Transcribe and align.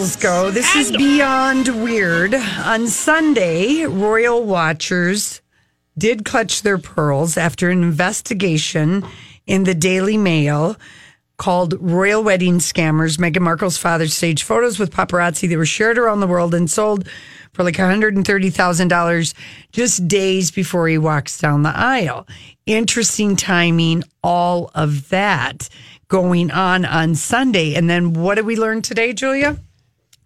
Go, 0.00 0.50
this 0.50 0.74
is 0.76 0.90
beyond 0.92 1.68
weird. 1.82 2.34
On 2.34 2.86
Sunday, 2.86 3.84
royal 3.84 4.42
watchers 4.42 5.42
did 5.98 6.24
clutch 6.24 6.62
their 6.62 6.78
pearls 6.78 7.36
after 7.36 7.68
an 7.68 7.82
investigation 7.82 9.04
in 9.46 9.64
the 9.64 9.74
Daily 9.74 10.16
Mail 10.16 10.76
called 11.36 11.74
Royal 11.78 12.22
Wedding 12.22 12.60
Scammers. 12.60 13.18
Meghan 13.18 13.42
Markle's 13.42 13.76
father 13.76 14.08
staged 14.08 14.42
photos 14.42 14.78
with 14.78 14.90
paparazzi 14.90 15.46
that 15.50 15.58
were 15.58 15.66
shared 15.66 15.98
around 15.98 16.20
the 16.20 16.26
world 16.26 16.54
and 16.54 16.70
sold 16.70 17.06
for 17.52 17.62
like 17.62 17.76
$130,000 17.76 19.34
just 19.70 20.08
days 20.08 20.50
before 20.50 20.88
he 20.88 20.96
walks 20.96 21.38
down 21.38 21.62
the 21.62 21.76
aisle. 21.76 22.26
Interesting 22.64 23.36
timing, 23.36 24.02
all 24.22 24.70
of 24.74 25.10
that 25.10 25.68
going 26.08 26.50
on 26.50 26.86
on 26.86 27.14
Sunday. 27.14 27.74
And 27.74 27.90
then 27.90 28.14
what 28.14 28.36
did 28.36 28.46
we 28.46 28.56
learn 28.56 28.80
today, 28.80 29.12
Julia? 29.12 29.58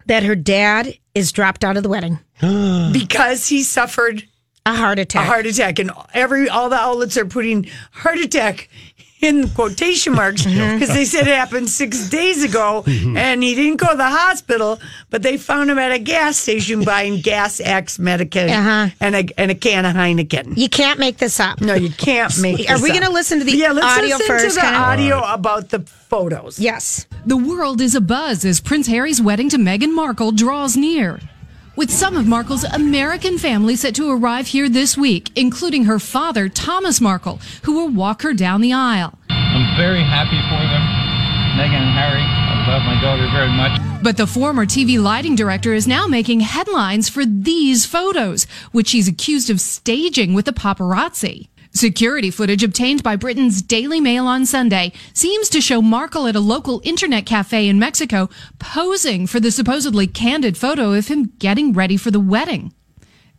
That 0.05 0.23
her 0.23 0.35
dad 0.35 0.97
is 1.13 1.31
dropped 1.31 1.63
out 1.63 1.77
of 1.77 1.83
the 1.83 1.89
wedding. 1.89 2.19
Because 2.91 3.47
he 3.47 3.63
suffered 3.63 4.23
A 4.65 4.73
heart 4.75 4.99
attack. 4.99 5.23
a 5.23 5.25
heart 5.25 5.45
attack, 5.45 5.79
and 5.79 5.91
every 6.13 6.49
all 6.49 6.69
the 6.69 6.75
outlets 6.75 7.17
are 7.17 7.25
putting 7.25 7.67
heart 7.91 8.17
attack 8.19 8.69
in 9.21 9.49
quotation 9.49 10.13
marks 10.13 10.43
because 10.45 10.89
they 10.89 11.05
said 11.05 11.21
it 11.27 11.35
happened 11.35 11.69
six 11.69 12.09
days 12.09 12.43
ago, 12.43 12.83
and 12.87 13.41
he 13.41 13.55
didn't 13.55 13.77
go 13.77 13.89
to 13.91 13.97
the 13.97 14.09
hospital, 14.09 14.79
but 15.09 15.21
they 15.23 15.37
found 15.37 15.69
him 15.71 15.79
at 15.79 15.91
a 15.91 15.99
gas 15.99 16.37
station 16.37 16.83
buying 16.83 17.21
Gas 17.21 17.59
X 17.59 17.97
medication 17.97 18.55
Uh-huh. 18.57 18.89
and 18.99 19.15
a 19.15 19.39
and 19.39 19.51
a 19.51 19.55
can 19.55 19.85
of 19.85 19.95
Heineken. 19.95 20.57
you 20.57 20.69
can't 20.69 20.99
make 20.99 21.17
this 21.17 21.39
up. 21.39 21.61
No, 21.61 21.73
you 21.73 21.89
can't 21.89 22.37
make. 22.41 22.69
Are 22.69 22.73
this 22.77 22.81
we 22.81 22.89
gonna 22.91 23.09
listen 23.09 23.39
to 23.39 23.45
the 23.45 23.53
yeah, 23.53 23.71
let's 23.71 23.87
audio 23.97 24.17
listen 24.17 24.27
first, 24.27 24.45
To 24.49 24.53
the 24.55 24.61
kinda? 24.61 24.77
audio 24.79 25.21
about 25.23 25.69
the 25.69 25.79
photos. 25.79 26.59
Yes. 26.59 27.07
The 27.25 27.37
world 27.37 27.81
is 27.81 27.95
abuzz 27.95 28.45
as 28.45 28.59
Prince 28.59 28.87
Harry's 28.87 29.21
wedding 29.21 29.49
to 29.49 29.57
Meghan 29.57 29.93
Markle 29.95 30.31
draws 30.31 30.77
near. 30.77 31.19
With 31.77 31.91
some 31.91 32.15
of 32.15 32.25
Markle's 32.25 32.63
American 32.63 33.37
family 33.37 33.75
set 33.75 33.95
to 33.95 34.09
arrive 34.09 34.47
here 34.47 34.69
this 34.69 34.97
week, 34.97 35.29
including 35.35 35.83
her 35.83 35.99
father, 35.99 36.47
Thomas 36.47 37.01
Markle, 37.01 37.41
who 37.63 37.73
will 37.73 37.89
walk 37.89 38.21
her 38.21 38.33
down 38.33 38.61
the 38.61 38.71
aisle. 38.71 39.19
I'm 39.29 39.75
very 39.75 40.01
happy 40.01 40.39
for 40.47 40.63
them, 40.71 40.81
Meghan 41.59 41.83
and 41.83 41.91
Harry. 41.91 42.21
I 42.21 42.65
love 42.69 42.83
my 42.85 43.01
daughter 43.01 43.27
very 43.29 43.51
much. 43.51 44.01
But 44.01 44.15
the 44.15 44.25
former 44.25 44.65
TV 44.65 45.01
lighting 45.01 45.35
director 45.35 45.73
is 45.73 45.85
now 45.85 46.07
making 46.07 46.39
headlines 46.39 47.09
for 47.09 47.25
these 47.25 47.85
photos, 47.85 48.47
which 48.71 48.87
she's 48.87 49.09
accused 49.09 49.49
of 49.49 49.59
staging 49.59 50.33
with 50.33 50.45
the 50.45 50.53
paparazzi. 50.53 51.49
Security 51.75 52.31
footage 52.31 52.63
obtained 52.63 53.03
by 53.03 53.17
Britain's 53.17 53.61
Daily 53.61 53.99
Mail 53.99 54.27
on 54.27 54.45
Sunday 54.45 54.93
seems 55.13 55.49
to 55.49 55.59
show 55.59 55.81
Markle 55.81 56.25
at 56.25 56.35
a 56.37 56.39
local 56.39 56.79
internet 56.85 57.25
cafe 57.25 57.67
in 57.67 57.77
Mexico 57.77 58.29
posing 58.59 59.27
for 59.27 59.41
the 59.41 59.51
supposedly 59.51 60.07
candid 60.07 60.57
photo 60.57 60.93
of 60.93 61.09
him 61.09 61.33
getting 61.37 61.73
ready 61.73 61.97
for 61.97 62.11
the 62.11 62.19
wedding. 62.19 62.73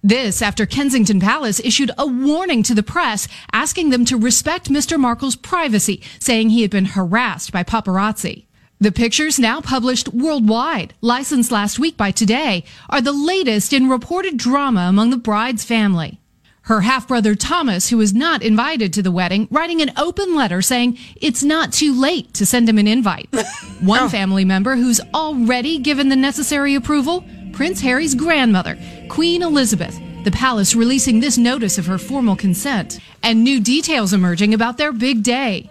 This 0.03 0.43
after 0.43 0.67
Kensington 0.67 1.19
Palace 1.19 1.61
issued 1.61 1.91
a 1.97 2.07
warning 2.07 2.63
to 2.65 2.75
the 2.75 2.83
press 2.83 3.27
asking 3.55 3.89
them 3.89 4.05
to 4.05 4.19
respect 4.19 4.69
Mr. 4.69 5.01
Markle's 5.01 5.35
privacy, 5.35 6.03
saying 6.19 6.51
he 6.51 6.61
had 6.61 6.71
been 6.71 6.85
harassed 6.85 7.53
by 7.53 7.65
paparazzi. 7.65 8.45
The 8.79 8.93
pictures 8.93 9.39
now 9.39 9.63
published 9.63 10.13
worldwide, 10.13 10.93
licensed 11.01 11.51
last 11.51 11.79
week 11.79 11.97
by 11.97 12.11
Today, 12.11 12.65
are 12.91 13.01
the 13.01 13.13
latest 13.13 13.73
in 13.73 13.89
reported 13.89 14.37
drama 14.37 14.83
among 14.83 15.09
the 15.09 15.17
bride's 15.17 15.65
family. 15.65 16.21
Her 16.67 16.81
half 16.81 17.07
brother 17.07 17.37
Thomas, 17.37 17.91
who 17.91 17.97
was 17.97 18.13
not 18.13 18.43
invited 18.43 18.93
to 18.95 19.03
the 19.03 19.13
wedding, 19.13 19.47
writing 19.53 19.83
an 19.83 19.93
open 19.97 20.35
letter 20.35 20.61
saying 20.61 20.99
it's 21.15 21.45
not 21.45 21.73
too 21.73 21.95
late 21.95 22.35
to 22.35 22.45
send 22.45 22.69
him 22.69 22.77
an 22.79 22.89
invite. 22.89 23.29
One 23.81 24.03
oh. 24.03 24.09
family 24.09 24.45
member 24.45 24.75
who's 24.75 25.01
already 25.15 25.79
given 25.79 26.09
the 26.09 26.17
necessary 26.17 26.75
approval 26.75 27.25
Prince 27.53 27.81
Harry's 27.83 28.17
grandmother, 28.17 28.77
Queen 29.09 29.43
Elizabeth. 29.45 29.97
The 30.25 30.33
palace 30.33 30.75
releasing 30.75 31.21
this 31.21 31.39
notice 31.39 31.79
of 31.79 31.87
her 31.87 31.99
formal 31.99 32.35
consent, 32.35 32.99
and 33.23 33.45
new 33.45 33.61
details 33.61 34.13
emerging 34.13 34.53
about 34.53 34.77
their 34.77 34.93
big 34.93 35.23
day. 35.23 35.71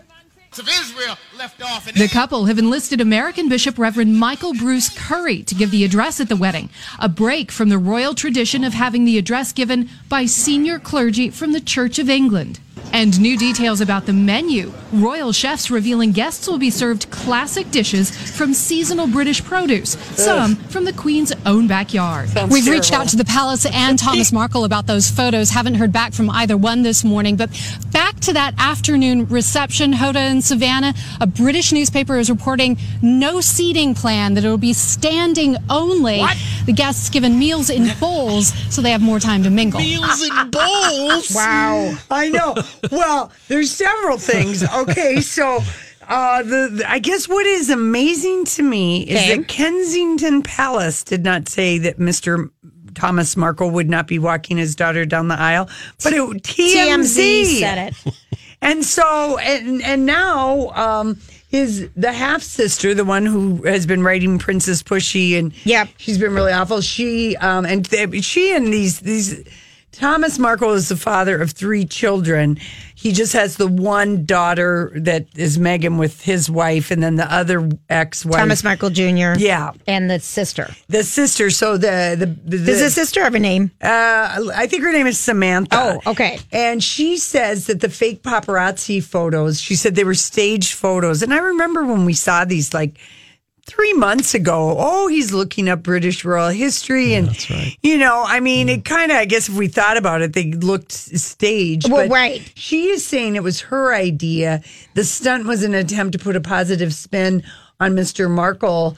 Of 0.60 0.68
Israel 0.68 1.18
left 1.38 1.62
off. 1.62 1.92
The 1.94 2.08
couple 2.08 2.46
have 2.46 2.60
enlisted 2.60 3.02
American 3.02 3.50
Bishop 3.50 3.78
Reverend 3.78 4.18
Michael 4.18 4.54
Bruce 4.54 4.90
Curry 4.90 5.44
to 5.44 5.56
give 5.56 5.72
the 5.72 5.84
address 5.84 6.20
at 6.20 6.30
the 6.30 6.36
wedding, 6.36 6.70
a 7.00 7.10
break 7.10 7.52
from 7.52 7.70
the 7.70 7.78
royal 7.78 8.14
tradition 8.14 8.64
of 8.64 8.74
having 8.74 9.06
the 9.06 9.18
address 9.18 9.52
given 9.52 9.90
by 10.10 10.26
senior 10.26 10.80
clergy 10.80 11.30
from 11.30 11.52
the 11.52 11.62
Church 11.62 12.00
of 12.00 12.10
England. 12.10 12.60
And 12.96 13.20
new 13.20 13.38
details 13.38 13.82
about 13.82 14.06
the 14.06 14.14
menu. 14.14 14.72
Royal 14.94 15.34
chefs 15.34 15.70
revealing 15.70 16.14
guests 16.14 16.48
will 16.48 16.58
be 16.58 16.70
served 16.70 17.12
classic 17.12 17.70
dishes 17.70 18.10
from 18.38 18.54
seasonal 18.54 19.06
British 19.06 19.44
produce, 19.44 19.98
some 20.16 20.56
from 20.56 20.86
the 20.86 20.94
Queen's 20.94 21.34
own 21.46 21.68
backyard. 21.68 22.30
We've 22.50 22.66
reached 22.66 22.94
out 22.94 23.10
to 23.10 23.18
the 23.18 23.26
palace 23.26 23.66
and 23.66 24.00
Thomas 24.00 24.32
Markle 24.40 24.64
about 24.64 24.88
those 24.88 25.10
photos. 25.10 25.50
Haven't 25.50 25.76
heard 25.76 25.92
back 25.92 26.14
from 26.14 26.30
either 26.30 26.56
one 26.56 26.84
this 26.84 27.04
morning. 27.04 27.36
But 27.36 27.50
back 27.92 28.18
to 28.22 28.34
that 28.34 28.54
afternoon 28.58 29.26
reception, 29.28 29.92
Hoda 29.92 30.16
and 30.16 30.42
Savannah. 30.42 30.94
A 31.20 31.28
British 31.28 31.74
newspaper 31.74 32.18
is 32.18 32.30
reporting 32.30 32.78
no 33.02 33.42
seating 33.42 33.94
plan, 33.94 34.36
that 34.36 34.46
it 34.46 34.50
will 34.50 34.58
be 34.58 34.72
standing 34.72 35.58
only. 35.70 36.24
The 36.66 36.72
guests 36.74 37.10
given 37.10 37.38
meals 37.38 37.70
in 37.70 37.90
bowls 38.00 38.54
so 38.74 38.82
they 38.82 38.92
have 38.92 39.02
more 39.02 39.20
time 39.20 39.44
to 39.44 39.50
mingle. 39.50 39.82
meals 39.82 40.24
in 40.24 40.50
bowls. 40.50 41.26
Wow. 41.36 41.98
I 42.10 42.30
know. 42.30 42.56
Well, 42.92 43.32
there's 43.48 43.72
several 43.72 44.18
things. 44.18 44.64
Okay, 44.64 45.22
so 45.22 45.62
uh, 46.08 46.44
the, 46.44 46.70
the- 46.72 46.90
I 46.92 47.00
guess 47.00 47.28
what 47.28 47.46
is 47.46 47.70
amazing 47.70 48.46
to 48.46 48.64
me 48.64 49.04
is 49.04 49.18
Okay. 49.22 49.38
that 49.38 49.48
Kensington 49.48 50.42
Palace 50.44 51.04
did 51.04 51.24
not 51.24 51.48
say 51.50 51.78
that 51.80 51.98
Mr. 52.00 52.50
Thomas 52.94 53.36
Markle 53.36 53.72
would 53.72 53.90
not 53.90 54.08
be 54.08 54.20
walking 54.20 54.58
his 54.58 54.76
daughter 54.76 55.06
down 55.06 55.28
the 55.28 55.40
aisle, 55.40 55.70
but 56.04 56.14
it 56.14 56.20
TMZ, 56.20 56.88
TMZ 56.88 57.60
said 57.60 57.88
it. 57.90 58.14
And 58.62 58.84
so, 58.84 59.38
and 59.38 59.84
and 59.84 60.08
now, 60.08 60.70
um, 60.70 61.20
his 61.50 61.88
the 61.96 62.12
half 62.12 62.42
sister, 62.42 62.96
the 62.96 63.06
one 63.06 63.24
who 63.26 63.62
has 63.64 63.86
been 63.86 64.02
writing 64.02 64.40
Princess 64.40 64.82
Pushy, 64.82 65.38
and 65.38 65.54
Yep. 65.66 65.90
she's 65.98 66.18
been 66.18 66.34
really 66.34 66.54
awful. 66.54 66.82
She 66.82 67.36
um, 67.38 67.66
and 67.66 67.86
they, 67.88 68.22
she 68.22 68.56
and 68.56 68.74
these 68.74 69.02
these 69.02 69.44
Thomas 69.96 70.38
Markle 70.38 70.74
is 70.74 70.90
the 70.90 70.98
father 70.98 71.42
of 71.42 71.52
three 71.52 71.86
children. 71.86 72.58
He 72.96 73.12
just 73.12 73.34
has 73.34 73.56
the 73.58 73.68
one 73.68 74.26
daughter 74.26 74.92
that 74.96 75.28
is 75.36 75.58
Meghan 75.58 75.98
with 75.98 76.22
his 76.22 76.50
wife, 76.50 76.92
and 76.92 77.02
then 77.02 77.16
the 77.16 77.32
other 77.32 77.70
ex-wife, 77.90 78.40
Thomas 78.40 78.64
Michael 78.64 78.90
Jr. 78.90 79.38
Yeah. 79.38 79.72
And 79.88 80.10
the 80.10 80.20
sister. 80.20 80.74
the 80.88 81.04
sister. 81.04 81.50
So 81.50 81.78
the 81.78 82.16
the, 82.18 82.26
the 82.26 82.66
Does 82.66 82.80
the 82.80 82.90
sister 82.90 83.24
have 83.24 83.36
a 83.36 83.40
name? 83.40 83.72
Uh, 83.82 84.50
I 84.54 84.68
think 84.68 84.84
her 84.84 84.92
name 84.92 85.08
is 85.08 85.20
Samantha. 85.20 86.00
Oh, 86.06 86.12
okay. 86.12 86.40
And 86.52 86.84
she 86.84 87.18
says 87.18 87.68
that 87.68 87.82
the 87.82 87.90
fake 87.90 88.22
paparazzi 88.22 89.04
photos, 89.04 89.62
she 89.62 89.76
said 89.76 89.96
they 89.96 90.04
were 90.04 90.14
staged 90.14 90.74
photos. 90.74 91.22
And 91.22 91.34
I 91.34 91.38
remember 91.40 91.86
when 91.86 92.06
we 92.06 92.14
saw 92.14 92.44
these 92.44 92.74
like 92.74 92.98
three 93.66 93.94
months 93.94 94.34
ago. 94.34 94.76
Oh, 94.78 95.08
he's 95.08 95.34
looking 95.34 95.68
up 95.70 95.82
British 95.82 96.24
royal 96.24 96.50
history. 96.50 97.14
And, 97.16 97.50
you 97.82 97.98
know, 97.98 98.24
I 98.26 98.40
mean, 98.40 98.70
it 98.70 98.86
kind 98.86 99.12
of, 99.12 99.18
I 99.18 99.26
guess 99.26 99.50
if 99.50 99.56
we 99.56 99.68
thought 99.68 99.98
about 99.98 100.22
it, 100.22 100.34
they 100.34 100.52
looked 100.52 100.92
staged. 100.92 101.92
Well, 101.92 102.08
but 102.08 102.14
right. 102.14 102.52
She 102.56 102.90
is 102.90 103.06
saying 103.06 103.36
it 103.36 103.44
was 103.44 103.62
her 103.62 103.94
idea. 103.94 104.62
The 104.94 105.04
stunt 105.04 105.46
was 105.46 105.64
an 105.64 105.74
attempt 105.74 106.14
to 106.14 106.20
put 106.20 106.36
a 106.36 106.42
positive 106.42 106.94
spin 106.94 107.44
on 107.80 107.96
Mr. 107.96 108.30
Markle. 108.30 108.98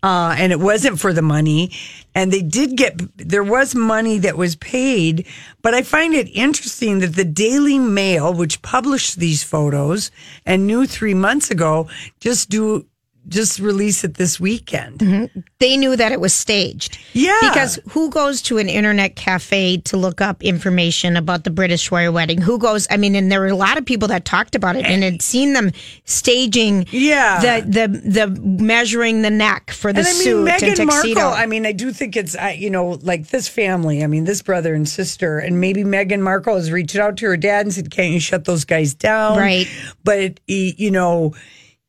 Uh, 0.00 0.36
and 0.38 0.52
it 0.52 0.60
wasn't 0.60 1.00
for 1.00 1.12
the 1.12 1.22
money. 1.22 1.72
And 2.14 2.32
they 2.32 2.42
did 2.42 2.76
get, 2.76 3.00
there 3.16 3.42
was 3.42 3.74
money 3.74 4.18
that 4.18 4.36
was 4.36 4.54
paid. 4.56 5.26
But 5.60 5.74
I 5.74 5.82
find 5.82 6.14
it 6.14 6.28
interesting 6.28 7.00
that 7.00 7.16
the 7.16 7.24
Daily 7.24 7.80
Mail, 7.80 8.32
which 8.32 8.62
published 8.62 9.18
these 9.18 9.42
photos 9.42 10.12
and 10.46 10.68
knew 10.68 10.86
three 10.86 11.14
months 11.14 11.50
ago, 11.50 11.88
just 12.20 12.48
do, 12.48 12.86
just 13.28 13.58
release 13.58 14.04
it 14.04 14.14
this 14.14 14.40
weekend. 14.40 14.98
Mm-hmm. 14.98 15.40
They 15.58 15.76
knew 15.76 15.96
that 15.96 16.12
it 16.12 16.20
was 16.20 16.32
staged. 16.32 16.98
Yeah. 17.12 17.38
Because 17.42 17.78
who 17.90 18.10
goes 18.10 18.40
to 18.42 18.58
an 18.58 18.68
internet 18.68 19.16
cafe 19.16 19.78
to 19.78 19.96
look 19.96 20.20
up 20.20 20.42
information 20.42 21.16
about 21.16 21.44
the 21.44 21.50
British 21.50 21.90
royal 21.90 22.12
wedding? 22.12 22.40
Who 22.40 22.58
goes? 22.58 22.86
I 22.90 22.96
mean, 22.96 23.14
and 23.14 23.30
there 23.30 23.40
were 23.40 23.48
a 23.48 23.54
lot 23.56 23.76
of 23.78 23.84
people 23.84 24.08
that 24.08 24.24
talked 24.24 24.54
about 24.54 24.76
it 24.76 24.84
and 24.86 25.02
had 25.02 25.22
seen 25.22 25.52
them 25.52 25.72
staging. 26.04 26.86
Yeah. 26.90 27.40
The 27.60 27.66
the 27.68 27.88
the 28.10 28.40
measuring 28.40 29.22
the 29.22 29.30
neck 29.30 29.70
for 29.70 29.92
the 29.92 30.00
and 30.00 30.08
I 30.08 30.12
mean, 30.12 30.22
suit 30.22 30.48
Meghan 30.48 30.68
and 30.68 30.76
tuxedo. 30.76 31.20
Markle. 31.20 31.38
I 31.38 31.46
mean, 31.46 31.66
I 31.66 31.72
do 31.72 31.92
think 31.92 32.16
it's 32.16 32.36
I- 32.36 32.52
you 32.52 32.70
know 32.70 32.98
like 33.02 33.28
this 33.28 33.48
family. 33.48 34.02
I 34.02 34.06
mean, 34.06 34.24
this 34.24 34.42
brother 34.42 34.74
and 34.74 34.88
sister, 34.88 35.38
and 35.38 35.60
maybe 35.60 35.84
Meghan 35.84 36.20
Markle 36.20 36.56
has 36.56 36.70
reached 36.70 36.96
out 36.96 37.16
to 37.18 37.26
her 37.26 37.36
dad 37.36 37.66
and 37.66 37.74
said, 37.74 37.90
"Can't 37.90 38.12
you 38.12 38.20
shut 38.20 38.44
those 38.44 38.64
guys 38.64 38.94
down?" 38.94 39.38
Right. 39.38 39.66
But 40.04 40.40
you 40.46 40.90
know, 40.90 41.34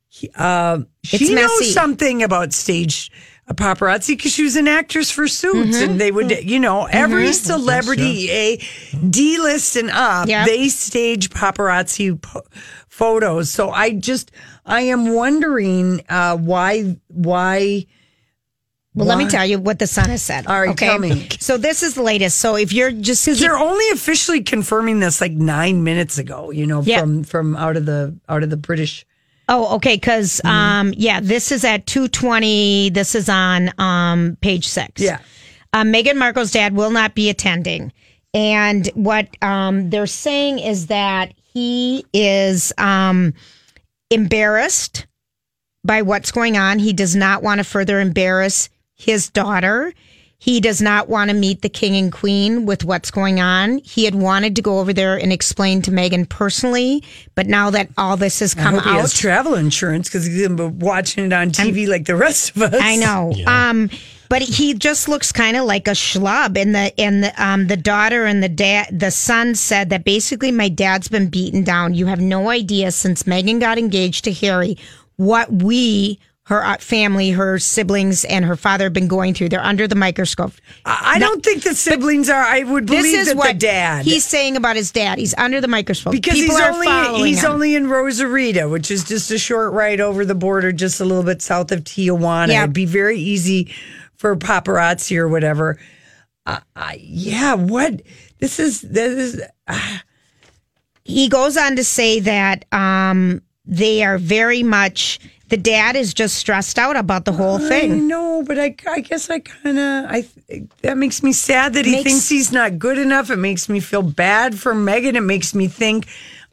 he, 0.09 0.29
uh, 0.35 0.79
she 1.03 1.33
knows 1.33 1.73
something 1.73 2.23
about 2.23 2.51
stage 2.51 3.11
paparazzi 3.49 4.09
because 4.17 4.31
she 4.31 4.43
was 4.43 4.55
an 4.55 4.67
actress 4.67 5.09
for 5.09 5.27
Suits, 5.27 5.77
Mm-hmm. 5.77 5.91
and 5.91 6.01
they 6.01 6.11
would, 6.11 6.29
you 6.43 6.59
know, 6.59 6.85
every 6.85 7.31
celebrity, 7.33 8.29
a 8.29 8.57
D 9.09 9.39
list 9.39 9.75
and 9.75 9.89
up, 9.89 10.27
Yep. 10.27 10.45
they 10.47 10.67
stage 10.69 11.29
paparazzi 11.31 12.19
po- 12.21 12.43
photos. 12.87 13.49
So 13.51 13.69
I 13.71 13.91
just, 13.93 14.31
I 14.65 14.81
am 14.81 15.13
wondering 15.13 16.01
uh, 16.09 16.37
why, 16.37 16.97
why. 17.07 17.85
well, 18.93 19.07
let 19.07 19.17
me 19.17 19.27
tell 19.27 19.45
you 19.45 19.57
what 19.59 19.79
the 19.79 19.87
Sun 19.87 20.09
has 20.09 20.21
said. 20.21 20.45
All 20.45 20.59
right, 20.59 20.69
okay? 20.69 20.87
tell 20.87 20.99
me. 20.99 21.27
So 21.39 21.57
this 21.57 21.81
is 21.81 21.95
the 21.95 22.03
latest. 22.03 22.37
So 22.37 22.55
if 22.55 22.71
you're 22.73 22.91
just 22.91 23.25
Because 23.25 23.39
they're 23.39 23.57
only 23.57 23.89
officially 23.91 24.41
confirming 24.43 24.99
this 24.99 25.21
like 25.21 25.31
nine 25.31 25.83
minutes 25.83 26.17
ago, 26.19 26.51
you 26.51 26.67
know, 26.67 26.81
Yeah. 26.83 26.99
from 26.99 27.23
from 27.23 27.55
out 27.55 27.77
of 27.77 27.85
the 27.87 28.15
out 28.27 28.43
of 28.43 28.49
the 28.51 28.57
British. 28.57 29.05
Oh, 29.49 29.75
okay. 29.75 29.95
Because 29.95 30.39
Mm-hmm. 30.45 30.47
um, 30.55 30.93
yeah, 30.95 31.19
this 31.21 31.51
is 31.51 31.65
at 31.65 31.85
two 31.85 32.07
twenty. 32.07 32.89
This 32.91 33.15
is 33.15 33.27
on 33.27 33.71
um 33.79 34.37
page 34.41 34.67
six. 34.67 35.01
Yeah. 35.01 35.19
um, 35.73 35.91
Meghan 35.91 36.15
Markle's 36.17 36.51
dad 36.51 36.73
will 36.75 36.91
not 36.91 37.15
be 37.15 37.29
attending, 37.29 37.91
and 38.33 38.87
what 38.93 39.27
um 39.41 39.89
they're 39.89 40.05
saying 40.07 40.59
is 40.59 40.87
that 40.87 41.33
he 41.53 42.05
is 42.13 42.71
um 42.77 43.33
embarrassed 44.11 45.07
by 45.83 46.01
what's 46.03 46.31
going 46.31 46.57
on. 46.57 46.79
He 46.79 46.93
does 46.93 47.15
not 47.15 47.41
want 47.43 47.59
to 47.59 47.63
further 47.63 47.99
embarrass 47.99 48.69
his 48.95 49.29
daughter. 49.29 49.93
He 50.41 50.61
does 50.61 50.81
not 50.81 51.09
want 51.09 51.29
to 51.29 51.35
meet 51.35 51.61
the 51.61 51.69
king 51.69 51.97
and 51.97 52.13
queen 52.13 52.65
with 52.65 52.85
what's 52.85 53.11
going 53.11 53.41
on. 53.41 53.79
He 53.79 54.05
had 54.05 54.15
wanted 54.15 54.55
to 54.55 54.61
go 54.61 54.79
over 54.79 54.93
there 54.93 55.17
and 55.17 55.33
explain 55.33 55.81
to 55.81 55.91
Meghan 55.91 56.27
personally, 56.29 57.03
but 57.35 57.45
now 57.45 57.69
that 57.71 57.89
all 57.97 58.15
this 58.15 58.39
has 58.39 58.57
I 58.57 58.61
come 58.63 58.75
hope 58.75 58.83
he 58.85 58.89
has 58.91 59.13
travel 59.13 59.55
insurance 59.55 60.07
because 60.07 60.25
he's 60.25 60.47
gonna 60.47 60.69
be 60.69 60.85
watching 60.85 61.25
it 61.25 61.33
on 61.33 61.51
TV 61.51 61.89
like 61.89 62.05
the 62.05 62.15
rest 62.15 62.55
of 62.55 62.61
us. 62.63 62.75
I 62.81 62.95
know. 62.95 63.33
Um, 63.47 63.89
but 64.29 64.41
he 64.43 64.75
just 64.75 65.09
looks 65.09 65.31
kind 65.33 65.57
of 65.57 65.65
like 65.65 65.87
a 65.87 65.91
schlub. 65.91 66.57
And 66.57 66.73
the 66.73 66.97
and 66.97 67.23
the 67.23 67.43
um 67.43 67.67
the 67.67 67.75
daughter 67.75 68.25
and 68.25 68.41
the 68.41 68.47
dad, 68.49 68.97
the 68.97 69.11
son 69.11 69.55
said 69.55 69.89
that 69.89 70.05
basically 70.05 70.51
my 70.51 70.69
dad's 70.69 71.09
been 71.09 71.29
beaten 71.29 71.63
down. 71.63 71.95
You 71.95 72.05
have 72.05 72.21
no 72.21 72.49
idea 72.49 72.91
since 72.91 73.23
Meghan 73.23 73.59
got 73.59 73.77
engaged 73.77 74.23
to 74.23 74.31
Harry 74.33 74.77
what 75.17 75.51
we. 75.51 76.19
Her 76.49 76.65
uh, 76.65 76.77
family, 76.77 77.29
her 77.29 77.59
siblings, 77.59 78.25
and 78.25 78.43
her 78.43 78.55
father 78.55 78.85
have 78.85 78.93
been 78.93 79.07
going 79.07 79.35
through. 79.35 79.49
They're 79.49 79.63
under 79.63 79.87
the 79.87 79.93
microscope. 79.93 80.51
I, 80.83 81.13
I 81.15 81.19
don't 81.19 81.43
think 81.43 81.61
the 81.61 81.75
siblings 81.75 82.27
are. 82.27 82.41
I 82.41 82.63
would 82.63 82.87
believe 82.87 83.03
This 83.03 83.13
is 83.13 83.27
that 83.27 83.37
what 83.37 83.53
the 83.53 83.59
dad. 83.59 84.03
he's 84.03 84.25
saying 84.25 84.57
about 84.57 84.75
his 84.75 84.91
dad. 84.91 85.19
He's 85.19 85.35
under 85.37 85.61
the 85.61 85.67
microscope 85.67 86.11
because 86.11 86.33
People 86.33 86.55
he's 86.55 86.65
only 86.65 87.29
he's 87.29 87.43
him. 87.43 87.51
only 87.51 87.75
in 87.75 87.87
Rosarito, 87.87 88.67
which 88.67 88.89
is 88.89 89.03
just 89.03 89.29
a 89.29 89.37
short 89.37 89.73
ride 89.73 90.01
over 90.01 90.25
the 90.25 90.33
border, 90.33 90.71
just 90.71 90.99
a 90.99 91.05
little 91.05 91.21
bit 91.21 91.43
south 91.43 91.71
of 91.71 91.81
Tijuana. 91.83 92.47
Yeah. 92.47 92.63
It'd 92.63 92.73
be 92.73 92.85
very 92.87 93.19
easy 93.19 93.71
for 94.15 94.35
paparazzi 94.35 95.17
or 95.17 95.27
whatever. 95.27 95.79
Uh, 96.47 96.61
uh, 96.75 96.93
yeah, 96.97 97.53
what 97.53 98.01
this 98.39 98.57
is 98.59 98.81
this 98.81 99.35
is 99.35 99.41
he 101.03 101.29
goes 101.29 101.57
on 101.57 101.75
to 101.75 101.83
say 101.83 102.19
that 102.21 102.65
um, 102.71 103.43
they 103.65 104.03
are 104.03 104.17
very 104.17 104.63
much 104.63 105.19
the 105.49 105.57
dad 105.57 105.95
is 105.95 106.13
just 106.13 106.35
stressed 106.35 106.77
out 106.79 106.95
about 106.95 107.25
the 107.25 107.31
whole 107.31 107.57
I 107.63 107.67
thing. 107.69 108.07
know, 108.07 108.43
but 108.45 108.57
I, 108.59 108.75
I 108.87 108.99
guess 109.01 109.29
I 109.29 109.39
kind 109.39 109.77
of 109.79 110.05
I 110.09 110.25
that 110.81 110.97
makes 110.97 111.21
me 111.23 111.33
sad 111.33 111.73
that 111.73 111.85
he 111.85 111.91
Makes- 111.93 112.03
thinks 112.03 112.29
he's 112.29 112.51
not 112.51 112.79
good 112.79 112.97
enough. 112.97 113.29
It 113.29 113.37
makes 113.37 113.67
me 113.69 113.79
feel 113.79 114.01
bad 114.03 114.57
for 114.57 114.73
Meghan. 114.73 115.15
It 115.15 115.21
makes 115.21 115.53
me 115.53 115.67
think, 115.67 116.07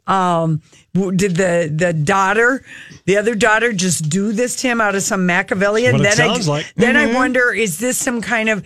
um, 0.07 0.61
did 0.93 1.35
the 1.35 1.71
the 1.73 1.93
daughter, 1.93 2.63
the 3.05 3.17
other 3.17 3.35
daughter, 3.35 3.71
just 3.73 4.09
do 4.09 4.31
this 4.31 4.55
to 4.57 4.67
him 4.67 4.81
out 4.81 4.95
of 4.95 5.03
some 5.03 5.25
Machiavellian? 5.27 5.93
What 5.93 6.01
it 6.01 6.03
then 6.03 6.13
sounds 6.17 6.47
I, 6.47 6.51
like. 6.51 6.73
Then 6.75 6.95
Mm-hmm. 6.95 7.15
I 7.15 7.19
wonder, 7.19 7.53
is 7.53 7.77
this 7.79 7.97
some 7.97 8.21
kind 8.21 8.49
of 8.49 8.65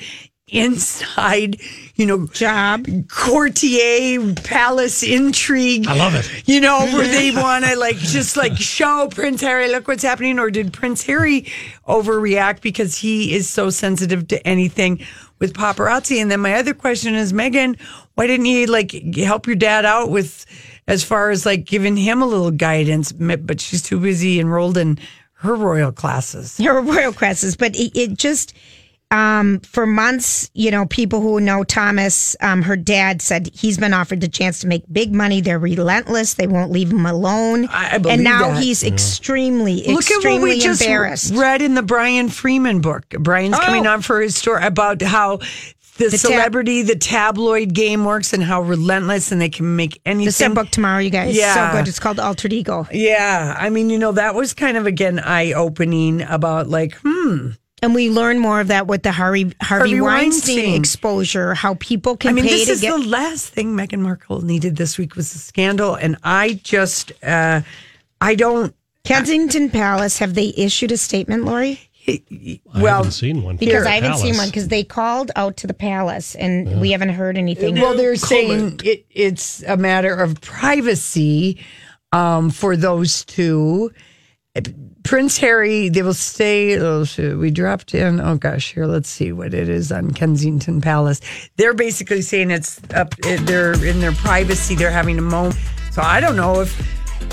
inside, 0.52 1.60
you 1.96 2.06
know, 2.06 2.28
Job. 2.28 2.86
courtier 3.08 4.34
palace 4.36 5.02
intrigue? 5.02 5.88
I 5.88 5.96
love 5.96 6.14
it. 6.14 6.30
You 6.48 6.62
know, 6.62 6.86
where 6.92 7.08
they 7.08 7.32
want 7.32 7.66
to 7.66 7.76
like 7.78 7.98
just 7.98 8.38
like 8.38 8.58
show 8.58 9.08
Prince 9.10 9.42
Harry, 9.42 9.70
look 9.70 9.88
what's 9.88 10.04
happening, 10.04 10.38
or 10.38 10.52
did 10.52 10.74
Prince 10.74 11.04
Harry 11.06 11.48
overreact 11.88 12.62
because 12.62 12.98
he 12.98 13.34
is 13.34 13.50
so 13.50 13.70
sensitive 13.70 14.28
to 14.28 14.48
anything 14.48 15.00
with 15.40 15.54
paparazzi? 15.54 16.22
And 16.22 16.30
then 16.30 16.42
my 16.42 16.56
other 16.56 16.74
question 16.74 17.16
is, 17.16 17.34
Meghan, 17.34 17.80
why 18.16 18.28
didn't 18.28 18.46
you 18.46 18.68
like 18.68 18.92
help 19.16 19.48
your 19.48 19.56
dad 19.56 19.86
out 19.86 20.10
with 20.12 20.46
as 20.88 21.04
far 21.04 21.30
as 21.30 21.46
like 21.46 21.66
giving 21.66 21.96
him 21.96 22.22
a 22.22 22.28
little 22.28 22.52
guidance? 22.52 23.12
But 23.12 23.62
she's 23.62 23.82
too 23.82 24.00
busy 24.00 24.40
enrolled 24.40 24.78
in 24.78 25.00
her 25.36 25.56
royal 25.56 25.92
classes. 25.92 26.58
her 26.58 26.82
royal 26.82 27.14
classes. 27.14 27.56
but 27.56 27.76
it, 27.76 27.98
it 27.98 28.18
just 28.18 28.54
um, 29.12 29.60
for 29.60 29.86
months, 29.86 30.50
you 30.54 30.72
know, 30.72 30.86
people 30.86 31.22
who 31.22 31.40
know 31.40 31.64
Thomas, 31.64 32.36
um, 32.42 32.62
her 32.64 32.76
dad 32.78 33.22
said 33.22 33.50
he's 33.54 33.78
been 33.78 33.94
offered 33.94 34.22
the 34.22 34.28
chance 34.30 34.60
to 34.62 34.68
make 34.68 34.84
big 34.92 35.14
money. 35.14 35.42
They're 35.42 35.60
relentless. 35.60 36.36
They 36.36 36.48
won't 36.48 36.72
leave 36.72 36.92
him 36.92 37.06
alone. 37.06 37.68
I- 37.68 37.96
I 37.96 37.98
believe 37.98 38.14
and 38.16 38.24
now 38.24 38.50
that. 38.54 38.64
he's 38.64 38.84
extremely, 38.84 39.76
Look 39.78 39.88
at 39.90 39.94
what 39.94 40.06
extremely 40.06 40.50
we 40.52 40.60
just 40.60 40.82
embarrassed. 40.82 41.34
read 41.36 41.62
in 41.62 41.76
the 41.76 41.84
Brian 41.84 42.30
Freeman 42.30 42.80
book. 42.80 43.04
Brian's 43.20 43.56
Oh. 43.58 43.60
coming 43.66 43.86
on 43.86 44.02
for 44.02 44.22
his 44.22 44.36
story 44.36 44.64
about 44.66 45.02
how 45.02 45.40
the, 45.98 46.10
tab- 46.10 46.20
celebrity, 46.20 46.82
the 46.82 46.96
tabloid 46.96 47.74
game 47.74 48.06
works, 48.06 48.34
and 48.34 48.42
how 48.42 48.62
relentless, 48.62 49.32
and 49.32 49.40
they 49.42 49.50
can 49.50 49.76
make 49.76 50.00
anything. 50.06 50.26
This 50.26 50.42
is 50.42 50.48
our 50.48 50.54
book 50.56 50.70
tomorrow, 50.70 51.00
you 51.00 51.10
guys. 51.10 51.36
Yeah. 51.36 51.72
So 51.74 51.78
good. 51.78 51.88
It's 51.88 52.00
called 52.00 52.20
Alter 52.20 52.48
Ego. 52.50 52.88
Yeah, 52.92 53.56
I 53.60 53.70
mean, 53.70 53.90
you 53.90 54.00
know, 54.00 54.14
that 54.14 54.34
was 54.34 54.54
kind 54.54 54.78
of 54.78 54.88
again 54.88 55.20
eye 55.20 55.52
opening 55.52 56.22
about 56.24 56.70
like, 56.70 56.98
hmm. 57.04 57.50
And 57.84 57.96
we 57.96 58.10
learn 58.12 58.38
more 58.40 58.60
of 58.62 58.68
that 58.68 58.86
with 58.86 59.02
the 59.02 59.12
Harvey, 59.12 59.54
Harvey, 59.62 59.90
Harvey 59.92 60.02
Weinstein, 60.02 60.56
Weinstein. 60.58 60.80
exposure, 60.80 61.54
how 61.56 61.76
people 61.80 62.16
can 62.16 62.30
I 62.30 62.34
mean, 62.34 62.46
pay 62.46 62.52
this 62.52 62.66
to 62.68 62.72
is 62.74 62.82
get. 62.82 62.92
the 62.92 63.08
last 63.08 63.48
thing 63.50 63.76
Meghan 63.76 64.02
Markle 64.02 64.42
needed 64.42 64.76
this 64.76 65.00
week 65.00 65.16
was 65.16 65.34
a 65.34 65.40
scandal, 65.40 65.96
and 65.96 66.16
I 66.24 66.60
just, 66.64 67.12
uh 67.24 67.62
I 68.20 68.36
don't. 68.36 68.76
Kensington 69.04 69.72
Palace, 69.72 70.20
have 70.20 70.36
they 70.36 70.54
issued 70.56 70.92
a 70.92 70.98
statement, 70.98 71.44
Lori? 71.46 71.80
I 72.08 72.60
Well, 72.76 72.98
haven't 72.98 73.12
seen 73.14 73.42
one. 73.42 73.56
Because 73.58 73.88
I 73.88 73.92
haven't 74.00 74.18
seen 74.20 74.38
one 74.38 74.48
because 74.50 74.68
they 74.68 74.84
called 74.84 75.32
out 75.36 75.58
to 75.58 75.68
the 75.68 75.74
palace 75.74 76.36
and 76.36 76.80
we 76.82 76.92
haven't 76.92 77.10
heard 77.10 77.36
anything. 77.38 77.76
Well, 77.82 77.96
they're 77.96 78.16
saying 78.16 78.80
it, 78.84 79.06
it's 79.10 79.64
a 79.64 79.76
matter 79.78 80.14
of 80.14 80.40
privacy 80.42 81.60
um, 82.12 82.52
for 82.52 82.78
those 82.78 83.26
two. 83.26 83.92
Prince 85.04 85.38
Harry, 85.40 85.90
they 85.90 86.02
will 86.04 86.14
stay. 86.14 86.78
Oh, 86.80 87.06
we 87.38 87.52
dropped 87.52 87.94
in. 87.96 88.20
Oh 88.20 88.36
gosh, 88.36 88.74
here, 88.74 88.86
let's 88.86 89.10
see 89.10 89.32
what 89.32 89.54
it 89.54 89.68
is 89.70 89.92
on 89.92 90.12
Kensington 90.12 90.80
Palace. 90.82 91.22
They're 91.58 91.74
basically 91.74 92.22
saying 92.22 92.52
it's 92.52 92.80
up. 92.94 93.16
They're 93.18 93.74
in 93.86 94.00
their 94.00 94.12
privacy. 94.14 94.76
They're 94.76 94.92
having 94.92 95.18
a 95.18 95.22
moment. 95.24 95.58
So 95.92 96.02
I 96.02 96.20
don't 96.20 96.36
know 96.36 96.62
if 96.62 96.70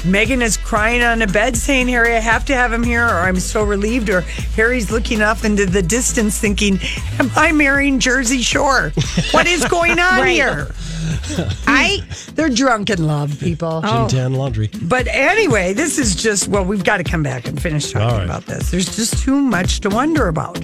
Meghan 0.04 0.42
is 0.42 0.56
crying 0.56 1.02
on 1.02 1.22
a 1.22 1.26
bed 1.26 1.56
saying, 1.56 1.88
Harry, 1.88 2.14
I 2.14 2.20
have 2.20 2.44
to 2.46 2.54
have 2.54 2.72
him 2.72 2.82
here, 2.84 3.04
or 3.04 3.20
I'm 3.20 3.38
so 3.40 3.62
relieved, 3.64 4.08
or 4.10 4.20
Harry's 4.56 4.90
looking 4.90 5.22
off 5.22 5.44
into 5.44 5.66
the 5.66 5.82
distance 5.82 6.38
thinking, 6.38 6.78
Am 7.18 7.30
I 7.36 7.52
marrying 7.52 7.98
Jersey 7.98 8.42
Shore? 8.42 8.92
What 9.32 9.46
is 9.46 9.64
going 9.66 9.98
on 9.98 10.20
Right. 10.22 10.30
here? 10.34 10.68
I 11.66 12.02
They're 12.34 12.48
drunk 12.48 12.90
in 12.90 13.06
love, 13.06 13.38
people. 13.40 13.80
Gin 13.80 13.90
oh. 13.92 14.08
tan 14.08 14.34
laundry. 14.34 14.70
But 14.82 15.08
anyway, 15.08 15.72
this 15.72 15.98
is 15.98 16.14
just, 16.14 16.48
well, 16.48 16.64
we've 16.64 16.84
got 16.84 16.98
to 16.98 17.04
come 17.04 17.22
back 17.22 17.46
and 17.46 17.60
finish 17.60 17.92
talking 17.92 18.08
All 18.08 18.16
right. 18.18 18.24
about 18.24 18.46
this. 18.46 18.70
There's 18.70 18.94
just 18.94 19.22
too 19.22 19.40
much 19.40 19.80
to 19.80 19.88
wonder 19.88 20.28
about. 20.28 20.58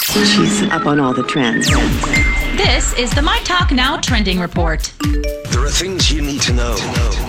She's 0.00 0.62
up 0.70 0.86
on 0.86 1.00
all 1.00 1.14
the 1.14 1.24
trends. 1.28 1.68
This 2.56 2.92
is 2.98 3.10
the 3.14 3.22
My 3.22 3.38
Talk 3.44 3.70
Now 3.70 3.98
trending 3.98 4.40
report. 4.40 4.92
There 5.02 5.64
are 5.64 5.70
things 5.70 6.10
you 6.10 6.22
need 6.22 6.40
to 6.42 6.52
know. 6.52 7.25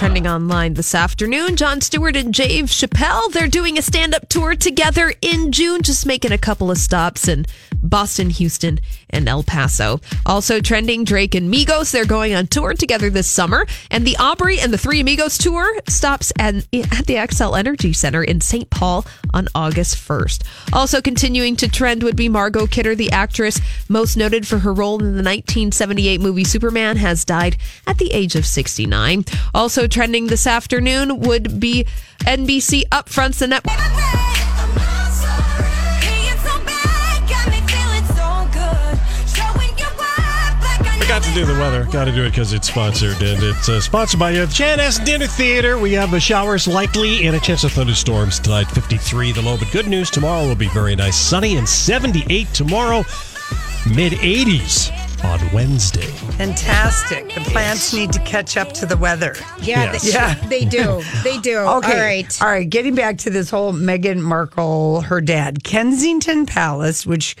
Trending 0.00 0.26
online 0.26 0.72
this 0.72 0.94
afternoon, 0.94 1.56
Jon 1.56 1.82
Stewart 1.82 2.16
and 2.16 2.32
Dave 2.32 2.70
Chappelle, 2.70 3.30
they're 3.32 3.46
doing 3.46 3.76
a 3.76 3.82
stand-up 3.82 4.30
tour 4.30 4.56
together 4.56 5.12
in 5.20 5.52
June, 5.52 5.82
just 5.82 6.06
making 6.06 6.32
a 6.32 6.38
couple 6.38 6.70
of 6.70 6.78
stops 6.78 7.28
in 7.28 7.44
Boston, 7.90 8.30
Houston, 8.30 8.80
and 9.10 9.28
El 9.28 9.42
Paso. 9.42 10.00
Also 10.24 10.60
trending, 10.60 11.04
Drake 11.04 11.34
and 11.34 11.52
Migos, 11.52 11.90
they're 11.90 12.04
going 12.06 12.34
on 12.34 12.46
tour 12.46 12.72
together 12.74 13.10
this 13.10 13.28
summer. 13.28 13.66
And 13.90 14.06
the 14.06 14.16
Aubrey 14.18 14.60
and 14.60 14.72
the 14.72 14.78
Three 14.78 15.00
Amigos 15.00 15.36
tour 15.36 15.80
stops 15.88 16.32
at, 16.38 16.54
at 16.54 17.06
the 17.06 17.16
Xcel 17.16 17.58
Energy 17.58 17.92
Center 17.92 18.22
in 18.22 18.40
St. 18.40 18.70
Paul 18.70 19.04
on 19.34 19.48
August 19.54 19.96
1st. 19.96 20.44
Also 20.72 21.00
continuing 21.00 21.56
to 21.56 21.68
trend 21.68 22.02
would 22.02 22.16
be 22.16 22.28
Margot 22.28 22.66
Kidder, 22.66 22.94
the 22.94 23.10
actress 23.10 23.60
most 23.88 24.16
noted 24.16 24.46
for 24.46 24.58
her 24.58 24.72
role 24.72 24.98
in 25.00 25.16
the 25.16 25.22
1978 25.22 26.20
movie 26.20 26.44
Superman, 26.44 26.96
has 26.96 27.24
died 27.24 27.56
at 27.86 27.98
the 27.98 28.12
age 28.12 28.36
of 28.36 28.46
69. 28.46 29.24
Also 29.52 29.86
trending 29.86 30.28
this 30.28 30.46
afternoon 30.46 31.20
would 31.20 31.58
be 31.58 31.86
NBC 32.20 32.84
upfronts 32.90 33.38
the 33.38 33.48
network. 33.48 34.29
Forgot 41.20 41.34
to 41.34 41.40
do 41.40 41.52
the 41.54 41.60
weather. 41.60 41.84
Got 41.92 42.04
to 42.06 42.12
do 42.12 42.24
it 42.24 42.30
because 42.30 42.54
it's 42.54 42.68
sponsored. 42.68 43.20
And 43.22 43.42
it's 43.42 43.68
uh, 43.68 43.78
sponsored 43.80 44.18
by 44.18 44.34
uh, 44.38 44.46
Janus 44.46 44.98
Dinner 44.98 45.26
Theater. 45.26 45.78
We 45.78 45.92
have 45.92 46.10
showers 46.22 46.66
likely 46.66 47.26
and 47.26 47.36
a 47.36 47.40
chance 47.40 47.62
of 47.62 47.72
thunderstorms 47.72 48.38
tonight. 48.40 48.64
53 48.70 49.32
the 49.32 49.42
low, 49.42 49.58
but 49.58 49.70
good 49.70 49.86
news. 49.86 50.10
Tomorrow 50.10 50.48
will 50.48 50.54
be 50.56 50.68
very 50.68 50.96
nice. 50.96 51.16
Sunny 51.18 51.56
and 51.58 51.68
78 51.68 52.48
tomorrow. 52.54 53.04
Mid 53.94 54.14
80s 54.14 54.90
on 55.24 55.52
Wednesday. 55.52 56.06
Fantastic. 56.38 57.34
The 57.34 57.40
plants 57.50 57.92
need 57.92 58.12
to 58.14 58.18
catch 58.20 58.56
up 58.56 58.72
to 58.72 58.86
the 58.86 58.96
weather. 58.96 59.34
yeah, 59.60 59.92
Yes. 59.92 60.02
they, 60.02 60.10
Yeah. 60.12 60.34
they 60.48 60.64
do. 60.64 61.02
They 61.22 61.38
do. 61.38 61.58
Okay. 61.58 61.92
All 61.92 61.98
right. 62.02 62.42
All 62.42 62.48
right. 62.48 62.68
Getting 62.68 62.94
back 62.94 63.18
to 63.18 63.30
this 63.30 63.50
whole 63.50 63.72
Meghan 63.74 64.20
Markle, 64.22 65.02
her 65.02 65.20
dad, 65.20 65.64
Kensington 65.64 66.46
Palace, 66.46 67.06
which 67.06 67.36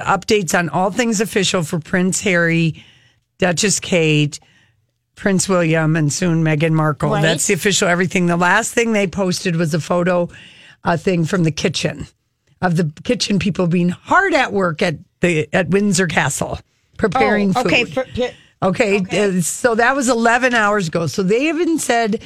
updates 0.00 0.58
on 0.58 0.70
all 0.70 0.90
things 0.90 1.20
official 1.20 1.62
for 1.62 1.78
Prince 1.78 2.20
Harry, 2.22 2.82
Duchess 3.38 3.80
Kate, 3.80 4.38
Prince 5.16 5.48
William, 5.48 5.96
and 5.96 6.12
soon 6.12 6.42
Meghan 6.44 6.72
Markle. 6.72 7.10
Right. 7.10 7.22
That's 7.22 7.46
the 7.46 7.54
official 7.54 7.88
everything. 7.88 8.26
The 8.26 8.36
last 8.36 8.72
thing 8.74 8.92
they 8.92 9.06
posted 9.06 9.56
was 9.56 9.74
a 9.74 9.80
photo 9.80 10.28
uh, 10.84 10.96
thing 10.96 11.24
from 11.24 11.44
the 11.44 11.50
kitchen 11.52 12.06
of 12.62 12.76
the 12.76 12.92
kitchen 13.04 13.38
people 13.38 13.66
being 13.66 13.90
hard 13.90 14.34
at 14.34 14.52
work 14.52 14.80
at 14.82 14.96
the 15.20 15.48
at 15.52 15.68
Windsor 15.70 16.06
Castle 16.06 16.58
preparing 16.96 17.50
Oh, 17.50 17.62
food. 17.62 17.66
okay. 17.66 17.84
for- 17.84 18.04
for- 18.04 18.30
Okay, 18.62 18.96
uh, 19.10 19.42
so 19.42 19.74
that 19.74 19.94
was 19.94 20.08
11 20.08 20.54
hours 20.54 20.88
ago. 20.88 21.06
So 21.06 21.22
they 21.22 21.48
even 21.50 21.78
said 21.78 22.22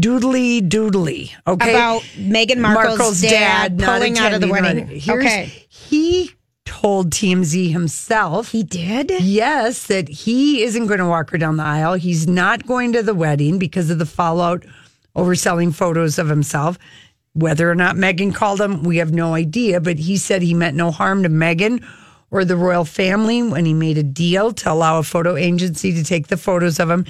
doodly 0.00 0.60
doodly. 0.68 1.30
Okay. 1.46 1.70
About 1.70 2.02
Meghan 2.16 2.58
Markle's 2.58 3.20
dad 3.20 3.78
not 3.78 3.98
pulling 3.98 4.18
out 4.18 4.34
of 4.34 4.40
the 4.40 4.48
wedding. 4.48 4.88
Here's- 4.88 5.08
Okay. 5.24 5.52
He 5.68 6.32
told 6.80 7.10
TMZ 7.10 7.72
himself. 7.72 8.50
he 8.50 8.62
did? 8.62 9.10
Yes, 9.20 9.86
that 9.86 10.08
he 10.08 10.62
isn't 10.62 10.86
going 10.86 10.98
to 10.98 11.06
walk 11.06 11.30
her 11.30 11.38
down 11.38 11.56
the 11.56 11.62
aisle. 11.62 11.94
He's 11.94 12.28
not 12.28 12.66
going 12.66 12.92
to 12.92 13.02
the 13.02 13.14
wedding 13.14 13.58
because 13.58 13.88
of 13.88 13.98
the 13.98 14.04
fallout 14.04 14.64
over 15.14 15.34
selling 15.34 15.72
photos 15.72 16.18
of 16.18 16.28
himself. 16.28 16.78
Whether 17.32 17.70
or 17.70 17.74
not 17.74 17.96
Meghan 17.96 18.34
called 18.34 18.60
him, 18.60 18.82
we 18.82 18.98
have 18.98 19.12
no 19.12 19.32
idea. 19.34 19.80
But 19.80 19.98
he 19.98 20.18
said 20.18 20.42
he 20.42 20.52
meant 20.52 20.76
no 20.76 20.90
harm 20.90 21.22
to 21.22 21.30
Meghan 21.30 21.82
or 22.30 22.44
the 22.44 22.56
royal 22.56 22.84
family 22.84 23.42
when 23.42 23.64
he 23.64 23.72
made 23.72 23.96
a 23.96 24.02
deal 24.02 24.52
to 24.52 24.70
allow 24.70 24.98
a 24.98 25.02
photo 25.02 25.34
agency 25.34 25.94
to 25.94 26.04
take 26.04 26.26
the 26.26 26.36
photos 26.36 26.78
of 26.78 26.90
him 26.90 27.06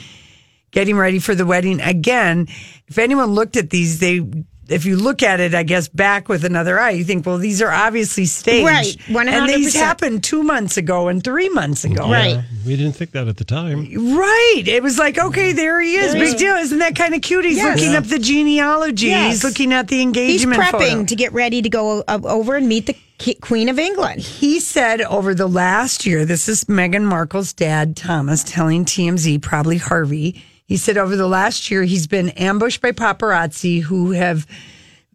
getting 0.70 0.96
ready 0.96 1.18
for 1.18 1.34
the 1.34 1.46
wedding. 1.46 1.80
Again, 1.80 2.46
if 2.86 2.98
anyone 2.98 3.30
looked 3.30 3.56
at 3.56 3.70
these, 3.70 3.98
they 3.98 4.20
if 4.68 4.84
you 4.84 4.96
look 4.96 5.22
at 5.22 5.40
it, 5.40 5.54
I 5.54 5.62
guess 5.62 5.88
back 5.88 6.28
with 6.28 6.44
another 6.44 6.78
eye, 6.80 6.90
you 6.90 7.04
think, 7.04 7.24
well, 7.26 7.38
these 7.38 7.62
are 7.62 7.70
obviously 7.70 8.26
staged, 8.26 8.64
Right, 8.66 9.28
And 9.28 9.48
these 9.48 9.74
happened 9.74 10.24
two 10.24 10.42
months 10.42 10.76
ago 10.76 11.08
and 11.08 11.22
three 11.22 11.48
months 11.48 11.84
ago, 11.84 12.10
Right. 12.10 12.30
Yeah, 12.36 12.42
we 12.66 12.76
didn't 12.76 12.94
think 12.96 13.12
that 13.12 13.28
at 13.28 13.36
the 13.36 13.44
time. 13.44 14.16
Right. 14.16 14.62
It 14.66 14.82
was 14.82 14.98
like, 14.98 15.18
okay, 15.18 15.52
there 15.52 15.80
he 15.80 15.94
is. 15.94 16.14
Big 16.14 16.36
deal. 16.38 16.56
Isn't 16.56 16.78
that 16.80 16.96
kind 16.96 17.14
of 17.14 17.22
cute? 17.22 17.44
He's 17.44 17.56
Yes. 17.58 17.76
looking 17.78 17.92
Yeah. 17.92 17.98
up 17.98 18.04
the 18.04 18.18
genealogy. 18.18 19.06
Yes. 19.08 19.32
He's 19.34 19.44
looking 19.44 19.72
at 19.72 19.88
the 19.88 20.02
engagement, 20.02 20.56
He's 20.62 20.72
prepping 20.72 20.90
photo. 20.90 21.04
to 21.04 21.16
get 21.16 21.32
ready 21.32 21.62
to 21.62 21.68
go 21.68 22.02
uh, 22.06 22.18
over 22.24 22.56
and 22.56 22.68
meet 22.68 22.86
the 22.86 22.96
Queen 23.40 23.68
of 23.68 23.78
England. 23.78 24.20
He 24.20 24.60
said 24.60 25.00
over 25.00 25.34
the 25.34 25.46
last 25.46 26.04
year, 26.04 26.24
this 26.26 26.48
is 26.48 26.64
Meghan 26.64 27.04
Markle's 27.04 27.52
dad, 27.54 27.96
Thomas, 27.96 28.44
telling 28.44 28.84
TMZ, 28.84 29.38
probably 29.40 29.78
Harvey. 29.78 30.42
He 30.66 30.76
said 30.76 30.98
over 30.98 31.16
the 31.16 31.28
last 31.28 31.70
year, 31.70 31.84
he's 31.84 32.06
been 32.06 32.30
ambushed 32.30 32.80
by 32.82 32.92
paparazzi 32.92 33.80
who 33.80 34.10
have 34.10 34.46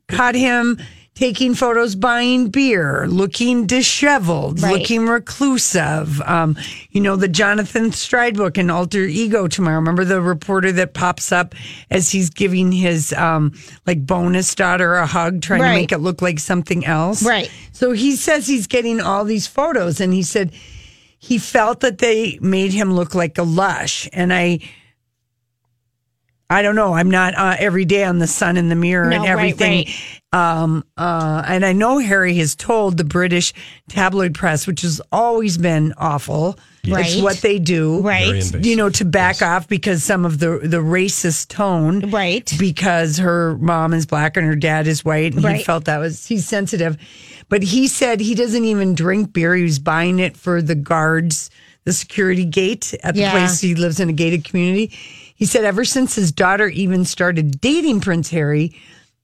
caught 0.08 0.36
him 0.36 0.80
taking 1.14 1.54
photos, 1.54 1.94
buying 1.94 2.48
beer, 2.48 3.06
looking 3.08 3.68
disheveled, 3.68 4.62
Right. 4.62 4.80
looking 4.80 5.06
reclusive. 5.08 6.22
Um, 6.22 6.56
you 6.92 7.02
know, 7.02 7.16
the 7.18 7.28
Jonathan 7.28 7.92
Stride 7.92 8.38
book 8.38 8.58
and 8.58 8.72
Alter 8.72 9.04
Ego 9.06 9.48
tomorrow. 9.48 9.76
Remember 9.76 10.06
the 10.06 10.22
reporter 10.22 10.72
that 10.72 10.94
pops 10.94 11.32
up 11.34 11.54
as 11.92 12.10
he's 12.10 12.30
giving 12.30 12.72
his 12.72 13.12
um, 13.14 13.52
like 13.86 14.06
bonus 14.06 14.56
daughter 14.56 14.96
a 14.96 15.06
hug, 15.06 15.42
trying 15.42 15.62
to 15.62 15.68
make 15.68 15.92
it 15.92 16.00
look 16.00 16.22
like 16.22 16.40
something 16.40 16.86
else. 16.86 17.24
Right. 17.24 17.52
So 17.74 17.92
he 17.92 18.16
says 18.16 18.48
he's 18.48 18.66
getting 18.68 19.02
all 19.02 19.26
these 19.26 19.48
photos, 19.48 20.00
and 20.00 20.14
he 20.14 20.24
said 20.24 20.52
he 21.20 21.38
felt 21.38 21.82
that 21.82 21.98
they 22.00 22.40
made 22.42 22.72
him 22.72 22.94
look 22.94 23.14
like 23.14 23.38
a 23.38 23.44
lush. 23.44 24.08
And 24.14 24.34
I, 24.34 24.60
I 26.52 26.62
don't 26.62 26.76
know. 26.76 26.94
I'm 26.94 27.10
not 27.10 27.34
uh, 27.36 27.56
every 27.58 27.86
day 27.86 28.04
on 28.04 28.20
the 28.20 28.28
sun 28.28 28.58
in 28.58 28.70
the 28.70 28.76
mirror 28.76 29.10
No, 29.10 29.16
and 29.16 29.24
right, 29.24 29.30
everything. 29.32 29.88
Um, 30.34 30.84
uh, 30.98 31.44
and 31.48 31.66
I 31.66 31.74
know 31.74 31.98
Harry 32.00 32.36
has 32.36 32.56
told 32.56 32.98
the 32.98 33.04
British 33.04 33.54
tabloid 33.90 34.34
press, 34.34 34.68
which 34.68 34.82
has 34.82 35.02
always 35.12 35.58
been 35.58 35.94
awful. 35.98 36.58
It's 36.84 36.92
Right. 36.92 37.24
what 37.24 37.38
they 37.38 37.60
do, 37.60 38.02
Right. 38.02 38.44
You 38.66 38.76
know, 38.76 38.90
to 38.90 39.06
back 39.06 39.42
off 39.42 39.68
because 39.68 40.04
some 40.04 40.26
of 40.26 40.40
the 40.40 40.60
the 40.64 40.78
racist 40.78 41.50
tone, 41.50 42.10
Right. 42.10 42.52
Because 42.60 43.18
her 43.20 43.58
mom 43.60 43.94
is 43.94 44.06
black 44.06 44.36
and 44.36 44.46
her 44.46 44.56
dad 44.56 44.88
is 44.88 45.06
white, 45.06 45.34
and 45.36 45.46
he 45.58 45.64
felt 45.64 45.86
that 45.86 46.00
was 46.00 46.26
he's 46.26 46.48
sensitive. 46.48 46.98
But 47.50 47.62
he 47.64 47.88
said 47.88 48.20
he 48.20 48.34
doesn't 48.36 48.66
even 48.66 48.96
drink 48.96 49.32
beer. 49.34 49.56
He 49.56 49.64
was 49.64 49.80
buying 49.80 50.20
it 50.20 50.36
for 50.38 50.62
the 50.62 50.76
guards, 50.76 51.50
the 51.84 51.94
security 51.94 52.46
gate 52.46 52.94
at 53.04 53.14
the 53.16 53.22
Yeah. 53.22 53.32
place 53.32 53.60
he 53.62 53.76
lives 53.76 54.00
in 54.00 54.10
a 54.10 54.14
gated 54.14 54.44
community. 54.46 54.92
He 55.42 55.48
said 55.48 55.66
ever 55.66 55.84
since 55.84 56.14
his 56.14 56.32
daughter 56.32 56.68
even 56.68 57.04
started 57.04 57.60
dating 57.60 58.02
Prince 58.02 58.30
Harry, 58.30 58.80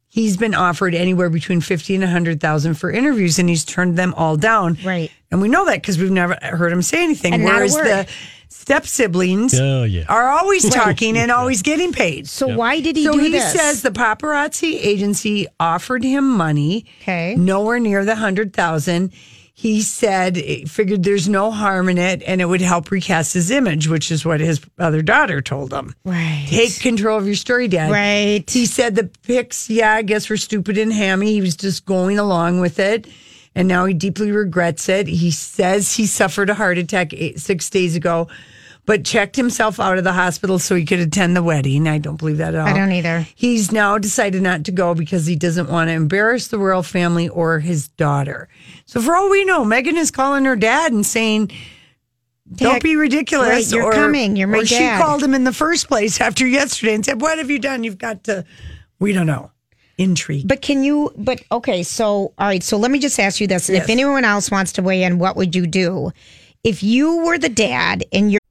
he's 0.07 0.35
been 0.35 0.55
offered 0.55 0.95
anywhere 0.95 1.29
between 1.29 1.61
fifty 1.61 1.93
and 1.93 2.03
a 2.03 2.07
hundred 2.07 2.41
thousand 2.41 2.73
for 2.73 2.89
interviews, 2.89 3.37
and 3.37 3.47
he's 3.47 3.63
turned 3.63 3.97
them 3.99 4.15
all 4.15 4.35
down. 4.35 4.79
Right. 4.83 5.11
and 5.29 5.43
we 5.43 5.47
know 5.47 5.65
that 5.65 5.75
because 5.75 5.99
we've 5.99 6.09
never 6.09 6.35
heard 6.41 6.71
him 6.71 6.81
say 6.81 7.03
anything. 7.03 7.35
And 7.35 7.43
Whereas 7.43 7.75
the 7.75 8.07
step 8.49 8.87
siblings 8.87 9.53
Oh, 9.59 9.83
yeah. 9.83 10.05
are 10.09 10.31
always 10.31 10.67
talking 10.67 11.15
and 11.19 11.29
always 11.29 11.61
getting 11.61 11.93
paid. 11.93 12.27
So 12.27 12.47
why 12.57 12.79
did 12.81 12.95
he 12.95 13.03
so 13.03 13.11
do 13.13 13.19
he 13.19 13.29
this? 13.29 13.53
says 13.53 13.83
the 13.83 13.91
paparazzi 13.91 14.73
agency 14.73 15.45
offered 15.59 16.03
him 16.03 16.27
money. 16.35 16.87
Okay. 17.03 17.35
Nowhere 17.37 17.77
near 17.79 18.03
the 18.05 18.15
hundred 18.15 18.53
thousand. 18.53 19.13
He 19.59 19.81
said 19.81 20.37
figured 20.69 21.01
there's 21.01 21.27
no 21.27 21.49
harm 21.49 21.89
in 21.89 21.97
it 21.97 22.21
and 22.21 22.41
it 22.41 22.45
would 22.45 22.61
help 22.61 22.91
recast 22.91 23.33
his 23.33 23.49
image, 23.49 23.87
which 23.87 24.11
is 24.11 24.23
what 24.23 24.39
his 24.39 24.61
other 24.77 25.01
daughter 25.01 25.41
told 25.41 25.73
him. 25.73 25.95
Right. 26.05 26.45
Take 26.47 26.79
control 26.79 27.17
of 27.17 27.25
your 27.25 27.33
story, 27.33 27.67
Dad. 27.67 27.89
Right. 27.89 28.47
He 28.47 28.67
said 28.67 28.93
the 28.93 29.05
pics, 29.23 29.67
yeah, 29.67 29.93
I 29.93 30.03
guess 30.03 30.29
were 30.29 30.37
stupid 30.37 30.77
and 30.77 30.93
hammy. 30.93 31.31
He 31.31 31.41
was 31.41 31.55
just 31.55 31.87
going 31.87 32.19
along 32.19 32.59
with 32.59 32.77
it. 32.77 33.07
And 33.55 33.67
now 33.67 33.85
he 33.85 33.95
deeply 33.95 34.31
regrets 34.31 34.89
it. 34.89 35.07
He 35.07 35.31
says 35.31 35.95
he 35.95 36.05
suffered 36.05 36.51
a 36.51 36.53
heart 36.53 36.77
attack 36.77 37.11
eight, 37.15 37.39
six 37.39 37.67
days 37.71 37.95
ago, 37.95 38.27
but 38.87 39.03
checked 39.03 39.35
himself 39.35 39.81
out 39.81 39.97
of 39.97 40.05
the 40.05 40.13
hospital 40.13 40.57
so 40.57 40.73
he 40.73 40.85
could 40.85 40.99
attend 40.99 41.35
the 41.35 41.43
wedding. 41.43 41.87
I 41.87 41.97
don't 41.97 42.15
believe 42.15 42.37
that 42.37 42.55
at 42.55 42.61
all. 42.61 42.67
I 42.67 42.73
don't 42.73 42.93
either. 42.93 43.27
He's 43.35 43.71
now 43.71 43.97
decided 43.97 44.41
not 44.41 44.63
to 44.63 44.71
go 44.71 44.95
because 44.95 45.27
he 45.27 45.35
doesn't 45.35 45.69
want 45.69 45.89
to 45.89 45.93
embarrass 45.93 46.47
the 46.47 46.57
royal 46.57 46.81
family 46.83 47.27
or 47.27 47.59
his 47.59 47.89
daughter. 47.89 48.47
So 48.85 49.01
for 49.01 49.15
all 49.15 49.29
we 49.29 49.43
know, 49.43 49.65
Meghan 49.65 49.97
is 49.97 50.09
calling 50.09 50.45
her 50.45 50.55
dad 50.55 50.93
and 50.93 51.05
saying, 51.05 51.51
"Don't 52.55 52.81
be 52.81 52.95
ridiculous." 52.95 53.49
right, 53.49 53.71
you're 53.71 53.91
coming. 53.91 54.37
You're 54.37 54.47
my 54.47 54.59
or 54.59 54.65
she 54.65 54.87
called 54.97 55.21
him 55.21 55.33
in 55.35 55.43
the 55.43 55.53
first 55.53 55.89
place 55.89 56.21
after 56.21 56.47
yesterday 56.47 56.95
and 56.95 57.05
said, 57.05 57.19
"What 57.19 57.37
have 57.39 57.51
you 57.51 57.59
done? 57.59 57.83
You've 57.83 57.97
got 57.99 58.23
to." 58.23 58.45
We 58.99 59.11
don't 59.11 59.27
know. 59.27 59.51
Intrigue. 59.97 60.47
But 60.47 60.61
can 60.61 60.83
you? 60.85 61.11
But 61.17 61.41
okay, 61.51 61.83
so 61.83 62.33
all 62.37 62.47
right. 62.47 62.63
So 62.63 62.77
let 62.77 62.89
me 62.89 62.99
just 62.99 63.19
ask 63.19 63.41
you 63.41 63.47
this: 63.47 63.67
and 63.67 63.75
Yes. 63.75 63.83
if 63.83 63.89
anyone 63.89 64.23
else 64.23 64.49
wants 64.49 64.71
to 64.73 64.81
weigh 64.81 65.03
in, 65.03 65.19
what 65.19 65.35
would 65.35 65.55
you 65.55 65.67
do 65.67 66.11
if 66.63 66.83
you 66.83 67.17
were 67.25 67.37
the 67.37 67.49
dad 67.49 68.05
and 68.13 68.31
you're 68.31 68.39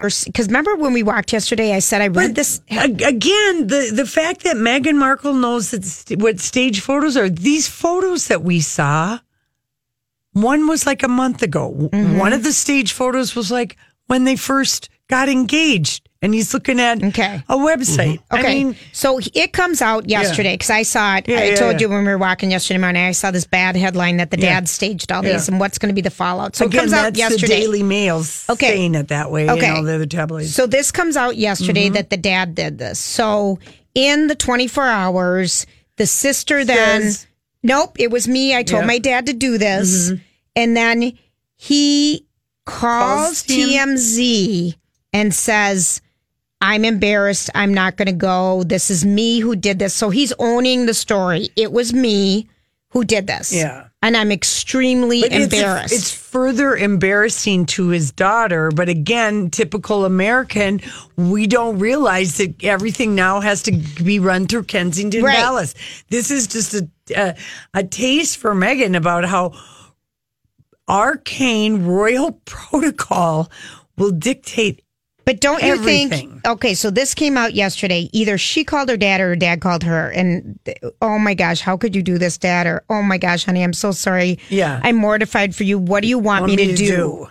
Because 0.00 0.46
remember 0.46 0.74
when 0.76 0.92
we 0.92 1.02
walked 1.02 1.32
yesterday, 1.32 1.72
I 1.72 1.78
said 1.78 2.00
I 2.02 2.06
read 2.08 2.14
But 2.14 2.34
this. 2.34 2.60
again, 2.70 3.66
the 3.66 3.92
the 3.94 4.06
fact 4.06 4.42
that 4.44 4.56
Meghan 4.56 4.96
Markle 4.96 5.34
knows 5.34 5.70
that 5.70 5.84
st- 5.84 6.20
what 6.20 6.40
stage 6.40 6.80
photos 6.80 7.16
are, 7.16 7.28
these 7.28 7.68
photos 7.68 8.28
that 8.28 8.42
we 8.42 8.60
saw, 8.60 9.18
one 10.32 10.66
was 10.66 10.86
like 10.86 11.02
a 11.02 11.08
month 11.08 11.42
ago. 11.42 11.90
Mm-hmm. 11.92 12.18
One 12.18 12.32
of 12.32 12.42
the 12.44 12.52
stage 12.52 12.92
photos 12.92 13.34
was 13.34 13.50
like 13.50 13.76
when 14.06 14.24
they 14.24 14.36
first 14.36 14.88
got 15.08 15.28
engaged, 15.28 16.08
and 16.22 16.34
he's 16.34 16.52
looking 16.52 16.78
at 16.80 17.02
Okay. 17.02 17.42
a 17.48 17.56
website. 17.56 18.18
Okay, 18.30 18.46
I 18.60 18.64
mean, 18.64 18.76
so 18.92 19.18
it 19.34 19.52
comes 19.52 19.80
out 19.80 20.08
yesterday 20.08 20.54
because 20.54 20.68
I 20.70 20.82
saw 20.82 21.16
it. 21.16 21.26
Yeah, 21.28 21.38
I 21.38 21.44
yeah, 21.50 21.54
told 21.56 21.72
yeah. 21.74 21.80
you 21.80 21.88
when 21.88 22.04
we 22.04 22.10
were 22.10 22.18
walking 22.18 22.50
yesterday 22.50 22.78
morning. 22.78 23.02
I 23.02 23.12
saw 23.12 23.30
this 23.30 23.46
bad 23.46 23.74
headline 23.76 24.18
that 24.18 24.30
the 24.30 24.38
Yeah. 24.38 24.54
dad 24.60 24.68
staged 24.68 25.10
all 25.10 25.22
these 25.22 25.48
and 25.48 25.58
what's 25.58 25.78
going 25.78 25.88
to 25.88 25.94
be 25.94 26.02
the 26.02 26.10
fallout. 26.10 26.56
So 26.56 26.66
again, 26.66 26.78
it 26.78 26.80
comes 26.82 26.92
out 26.92 27.16
yesterday. 27.16 27.46
the 27.46 27.60
Daily 27.62 27.82
Mail's 27.82 28.44
Okay. 28.50 28.68
saying 28.68 28.94
it 28.96 29.08
that 29.08 29.30
way. 29.30 29.48
Okay. 29.48 29.68
all 29.70 29.82
the 29.82 29.94
other 29.94 30.06
tabloids. 30.06 30.54
So 30.54 30.66
this 30.66 30.90
comes 30.90 31.16
out 31.16 31.36
yesterday 31.36 31.86
Mm-hmm. 31.86 31.94
that 31.94 32.10
the 32.10 32.16
dad 32.18 32.54
did 32.54 32.78
this. 32.78 32.98
So 32.98 33.58
in 33.94 34.26
the 34.26 34.34
24 34.34 34.84
hours, 34.86 35.66
the 35.96 36.06
sister 36.06 36.64
then, 36.64 37.02
Says- 37.02 37.26
nope, 37.62 37.96
it 37.98 38.10
was 38.10 38.28
me. 38.28 38.54
I 38.54 38.62
told 38.62 38.82
Yeah. 38.82 38.86
my 38.88 38.98
dad 38.98 39.26
to 39.26 39.32
do 39.32 39.56
this. 39.58 40.10
Mm-hmm. 40.10 40.14
And 40.56 40.76
then 40.76 41.12
he 41.56 42.26
calls 42.66 43.42
Calls 43.42 43.42
TM 43.44 43.96
TMZ 43.96 44.74
and 45.12 45.34
says, 45.34 46.00
I'm 46.60 46.84
embarrassed. 46.84 47.50
I'm 47.54 47.72
not 47.72 47.96
going 47.96 48.06
to 48.06 48.12
go. 48.12 48.62
This 48.64 48.90
is 48.90 49.04
me 49.04 49.40
who 49.40 49.56
did 49.56 49.78
this. 49.78 49.94
So 49.94 50.10
he's 50.10 50.32
owning 50.38 50.86
the 50.86 50.94
story. 50.94 51.48
It 51.56 51.72
was 51.72 51.92
me 51.94 52.48
who 52.90 53.04
did 53.04 53.26
this. 53.26 53.52
Yeah. 53.52 53.86
And 54.02 54.16
I'm 54.16 54.32
extremely 54.32 55.20
But 55.22 55.32
it's- 55.32 55.44
embarrassed. 55.44 55.94
It's, 55.94 56.10
further 56.30 56.76
embarrassing 56.76 57.66
to 57.66 57.88
his 57.88 58.12
daughter. 58.12 58.70
But 58.70 58.88
again, 58.88 59.50
typical 59.50 60.04
American, 60.04 60.80
we 61.16 61.48
don't 61.48 61.78
realize 61.80 62.36
that 62.36 62.62
everything 62.62 63.16
now 63.16 63.40
has 63.40 63.62
to 63.64 63.72
be 64.04 64.20
run 64.20 64.46
through 64.46 64.62
Kensington 64.64 65.24
Right. 65.24 65.36
Palace. 65.36 65.74
This 66.08 66.30
is 66.30 66.46
just 66.46 66.74
a, 66.74 66.88
a 67.16 67.34
a 67.74 67.82
taste 67.82 68.36
for 68.38 68.54
Meghan 68.54 68.96
about 68.96 69.24
how 69.24 69.54
arcane 70.88 71.84
royal 71.84 72.32
protocol 72.44 73.50
will 73.96 74.12
dictate. 74.12 74.82
But 75.30 75.38
don't 75.38 75.62
you 75.62 75.74
Everything. 75.74 76.08
think? 76.08 76.44
Okay, 76.48 76.74
so 76.74 76.90
this 76.90 77.14
came 77.14 77.36
out 77.36 77.54
yesterday. 77.54 78.10
Either 78.12 78.36
she 78.36 78.64
called 78.64 78.88
her 78.88 78.96
dad 78.96 79.20
or 79.20 79.28
her 79.28 79.36
dad 79.36 79.60
called 79.60 79.84
her, 79.84 80.10
and 80.10 80.58
oh 81.00 81.20
my 81.20 81.34
gosh, 81.34 81.60
how 81.60 81.76
could 81.76 81.94
you 81.94 82.02
do 82.02 82.18
this, 82.18 82.36
dad? 82.36 82.66
Or 82.66 82.82
oh 82.90 83.00
my 83.00 83.16
gosh, 83.16 83.44
honey, 83.44 83.62
I'm 83.62 83.72
so 83.72 83.92
sorry. 83.92 84.40
Yeah. 84.48 84.80
I'm 84.82 84.96
mortified 84.96 85.54
for 85.54 85.62
you. 85.62 85.78
What 85.78 86.02
do 86.02 86.08
you 86.08 86.18
want, 86.18 86.42
want 86.42 86.56
me, 86.56 86.66
to, 86.66 86.74
do? 86.74 87.28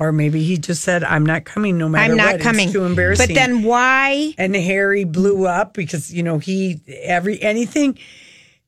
Or 0.00 0.10
maybe 0.10 0.42
he 0.42 0.58
just 0.58 0.82
said, 0.82 1.04
"I'm 1.04 1.24
not 1.24 1.44
coming, 1.44 1.78
no 1.78 1.88
matter 1.88 2.10
I'm 2.10 2.16
not 2.16 2.26
what. 2.26 2.34
It's 2.34 2.42
coming. 2.42 2.72
too 2.72 2.84
embarrassing." 2.84 3.28
But 3.28 3.34
then 3.36 3.62
why? 3.62 4.34
and 4.36 4.56
Harry 4.56 5.04
blew 5.04 5.46
up 5.46 5.74
because 5.74 6.12
you 6.12 6.24
know 6.24 6.38
he 6.38 6.80
every 7.04 7.40
anything. 7.40 7.96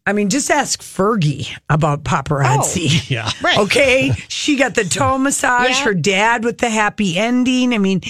I 0.06 0.12
mean, 0.12 0.30
just 0.30 0.52
ask 0.52 0.80
Fergie 0.82 1.48
about 1.68 2.04
paparazzi. 2.04 3.00
Oh, 3.00 3.06
yeah. 3.08 3.30
Right. 3.42 3.58
Okay, 3.58 4.12
she 4.28 4.54
got 4.54 4.76
the 4.76 4.84
toe 4.84 5.18
massage. 5.18 5.70
Yeah. 5.70 5.84
Her 5.84 5.94
dad 5.94 6.44
with 6.44 6.58
the 6.58 6.70
happy 6.70 7.18
ending. 7.18 7.74
I 7.74 7.78
mean, 7.78 8.02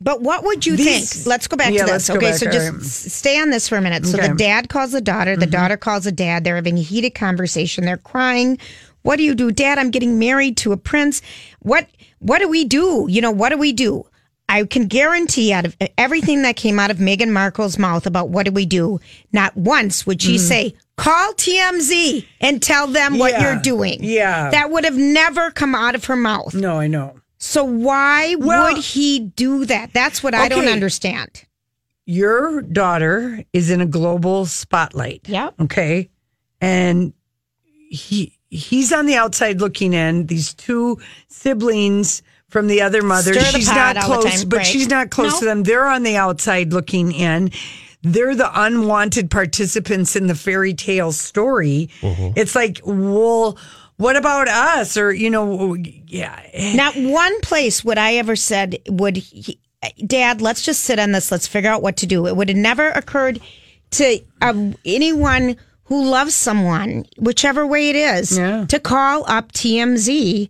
But 0.00 0.20
what 0.20 0.44
would 0.44 0.66
you 0.66 0.76
These- 0.76 1.12
think? 1.12 1.26
Let's 1.26 1.46
go 1.48 1.56
back 1.56 1.72
Yeah, 1.72 1.86
to 1.86 1.92
this. 1.92 2.10
Okay, 2.10 2.30
back. 2.30 2.38
so 2.38 2.50
just 2.50 2.72
right. 2.72 2.82
stay 2.82 3.40
on 3.40 3.50
this 3.50 3.68
for 3.68 3.76
a 3.76 3.80
minute. 3.80 4.06
So 4.06 4.18
Okay. 4.18 4.28
the 4.28 4.34
dad 4.34 4.68
calls 4.68 4.92
the 4.92 5.00
daughter, 5.00 5.36
the 5.36 5.46
mm-hmm. 5.46 5.52
daughter 5.52 5.76
calls 5.76 6.04
the 6.04 6.12
dad. 6.12 6.44
They're 6.44 6.56
having 6.56 6.78
a 6.78 6.82
heated 6.82 7.14
conversation. 7.14 7.84
They're 7.84 7.96
crying. 7.96 8.58
What 9.02 9.16
do 9.16 9.22
you 9.22 9.34
do, 9.34 9.52
Dad? 9.52 9.78
I'm 9.78 9.90
getting 9.92 10.18
married 10.18 10.56
to 10.58 10.72
a 10.72 10.76
prince. 10.76 11.22
What 11.60 11.86
What 12.18 12.40
do 12.40 12.48
we 12.48 12.64
do? 12.64 13.06
You 13.08 13.20
know, 13.20 13.30
what 13.30 13.50
do 13.50 13.56
we 13.56 13.72
do? 13.72 14.04
I 14.48 14.64
can 14.64 14.86
guarantee 14.86 15.52
out 15.52 15.64
of 15.64 15.76
everything 15.96 16.42
that 16.42 16.56
came 16.56 16.78
out 16.78 16.90
of 16.90 16.98
Meghan 16.98 17.30
Markle's 17.30 17.78
mouth 17.78 18.06
about 18.06 18.28
what 18.30 18.46
do 18.46 18.52
we 18.52 18.64
do, 18.66 19.00
not 19.32 19.56
once 19.56 20.06
would 20.06 20.22
she 20.22 20.36
mm. 20.36 20.40
say, 20.40 20.74
call 20.96 21.32
TMZ 21.34 22.24
and 22.40 22.62
tell 22.62 22.86
them 22.86 23.18
what 23.18 23.32
Yeah. 23.32 23.52
you're 23.52 23.62
doing. 23.62 23.98
Yeah. 24.02 24.50
That 24.50 24.70
would 24.70 24.84
have 24.84 24.96
never 24.96 25.50
come 25.50 25.74
out 25.74 25.94
of 25.94 26.04
her 26.06 26.16
mouth. 26.16 26.54
no, 26.54 26.78
I 26.78 26.86
know 26.86 27.14
So 27.56 27.64
why 27.64 28.34
Well- 28.38 28.64
would 28.74 28.82
he 28.84 29.18
do 29.18 29.64
that? 29.64 29.94
That's 29.94 30.22
what 30.22 30.34
I 30.34 30.48
don't 30.48 30.68
understand. 30.68 31.30
your 32.04 32.60
daughter 32.60 33.42
is 33.54 33.70
in 33.70 33.80
a 33.80 33.86
global 33.86 34.44
spotlight. 34.44 35.22
Yep. 35.26 35.54
Okay, 35.62 36.10
and 36.60 37.14
he 37.90 38.34
he's 38.50 38.92
on 38.92 39.06
the 39.06 39.14
outside 39.16 39.58
looking 39.60 39.94
in. 39.94 40.26
These 40.26 40.52
two 40.52 40.98
siblings 41.28 42.22
from 42.50 42.66
the 42.66 42.82
other 42.82 43.02
mother. 43.02 43.32
Stir 43.32 43.40
the 43.40 43.58
she's 43.58 43.68
not 43.68 43.96
close, 43.96 44.44
but 44.44 44.58
right. 44.58 44.66
she's 44.66 44.88
not 44.88 45.10
close 45.10 45.32
No. 45.32 45.38
to 45.38 45.44
them. 45.46 45.62
They're 45.62 45.86
on 45.86 46.02
the 46.02 46.16
outside 46.16 46.74
looking 46.74 47.10
in. 47.10 47.50
They're 48.02 48.36
the 48.36 48.50
unwanted 48.54 49.30
participants 49.30 50.14
in 50.14 50.26
the 50.26 50.34
fairy 50.34 50.74
tale 50.74 51.10
story. 51.10 51.88
Mm-hmm. 52.02 52.34
It's 52.36 52.54
like, 52.54 52.80
well, 52.84 53.56
what 53.96 54.16
about 54.16 54.48
us? 54.48 54.96
Or 54.96 55.12
you 55.12 55.30
know, 55.30 55.74
yeah, 55.74 56.40
Not 56.74 56.94
one 56.96 57.40
place 57.40 57.84
would 57.84 57.98
I 57.98 58.14
ever 58.14 58.36
said 58.36 58.78
would 58.88 59.16
he, 59.16 59.58
Dad, 60.06 60.40
let's 60.40 60.62
just 60.62 60.82
sit 60.82 60.98
on 60.98 61.12
this. 61.12 61.30
Let's 61.30 61.46
figure 61.46 61.70
out 61.70 61.82
what 61.82 61.96
to 61.98 62.06
do. 62.06 62.26
It 62.26 62.36
would 62.36 62.48
have 62.48 62.56
never 62.58 62.88
occurred 62.90 63.40
to 63.92 64.18
um, 64.42 64.74
anyone 64.84 65.56
who 65.84 66.08
loves 66.10 66.34
someone, 66.34 67.06
whichever 67.18 67.64
way 67.66 67.90
it 67.90 67.96
is, 67.96 68.36
Yeah. 68.36 68.64
to 68.66 68.80
call 68.80 69.24
up 69.30 69.52
TMZ 69.52 70.48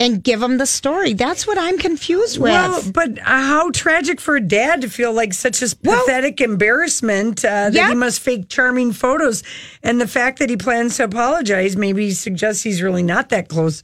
and 0.00 0.22
give 0.22 0.38
them 0.40 0.58
the 0.58 0.66
story. 0.66 1.12
That's 1.12 1.46
what 1.46 1.58
I'm 1.58 1.76
confused 1.76 2.38
with. 2.38 2.52
Well, 2.52 2.82
but 2.92 3.18
how 3.18 3.70
tragic 3.72 4.20
for 4.20 4.36
a 4.36 4.40
dad 4.40 4.82
to 4.82 4.88
feel 4.88 5.12
like 5.12 5.34
such 5.34 5.60
a 5.60 5.74
pathetic 5.74 6.40
embarrassment 6.40 7.44
uh, 7.44 7.48
that 7.70 7.74
Yeah. 7.74 7.88
he 7.88 7.94
must 7.96 8.20
fake 8.20 8.48
charming 8.48 8.92
photos, 8.92 9.42
and 9.82 10.00
the 10.00 10.06
fact 10.06 10.38
that 10.38 10.50
he 10.50 10.56
plans 10.56 10.96
to 10.98 11.04
apologize 11.04 11.76
maybe 11.76 12.12
suggests 12.12 12.62
he's 12.62 12.80
really 12.80 13.02
not 13.02 13.30
that 13.30 13.48
close. 13.48 13.82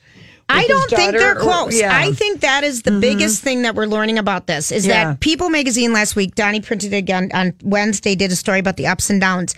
I 0.48 0.66
don't 0.66 0.90
think 0.90 1.12
they're 1.12 1.32
or- 1.36 1.40
close. 1.40 1.80
yeah. 1.80 1.96
I 1.96 2.12
think 2.12 2.40
that 2.42 2.64
is 2.64 2.82
the 2.82 2.92
biggest 3.00 3.42
thing 3.42 3.62
that 3.62 3.74
we're 3.74 3.86
learning 3.86 4.18
about 4.18 4.46
this 4.46 4.70
is 4.70 4.86
Yeah. 4.86 5.06
that 5.12 5.20
People 5.20 5.48
magazine 5.48 5.92
last 5.92 6.14
week, 6.16 6.34
Donnie 6.34 6.60
printed 6.60 6.92
again 6.92 7.30
on 7.34 7.54
Wednesday, 7.62 8.14
did 8.14 8.30
a 8.30 8.36
story 8.36 8.58
about 8.60 8.76
the 8.76 8.86
ups 8.86 9.08
and 9.10 9.20
downs. 9.20 9.54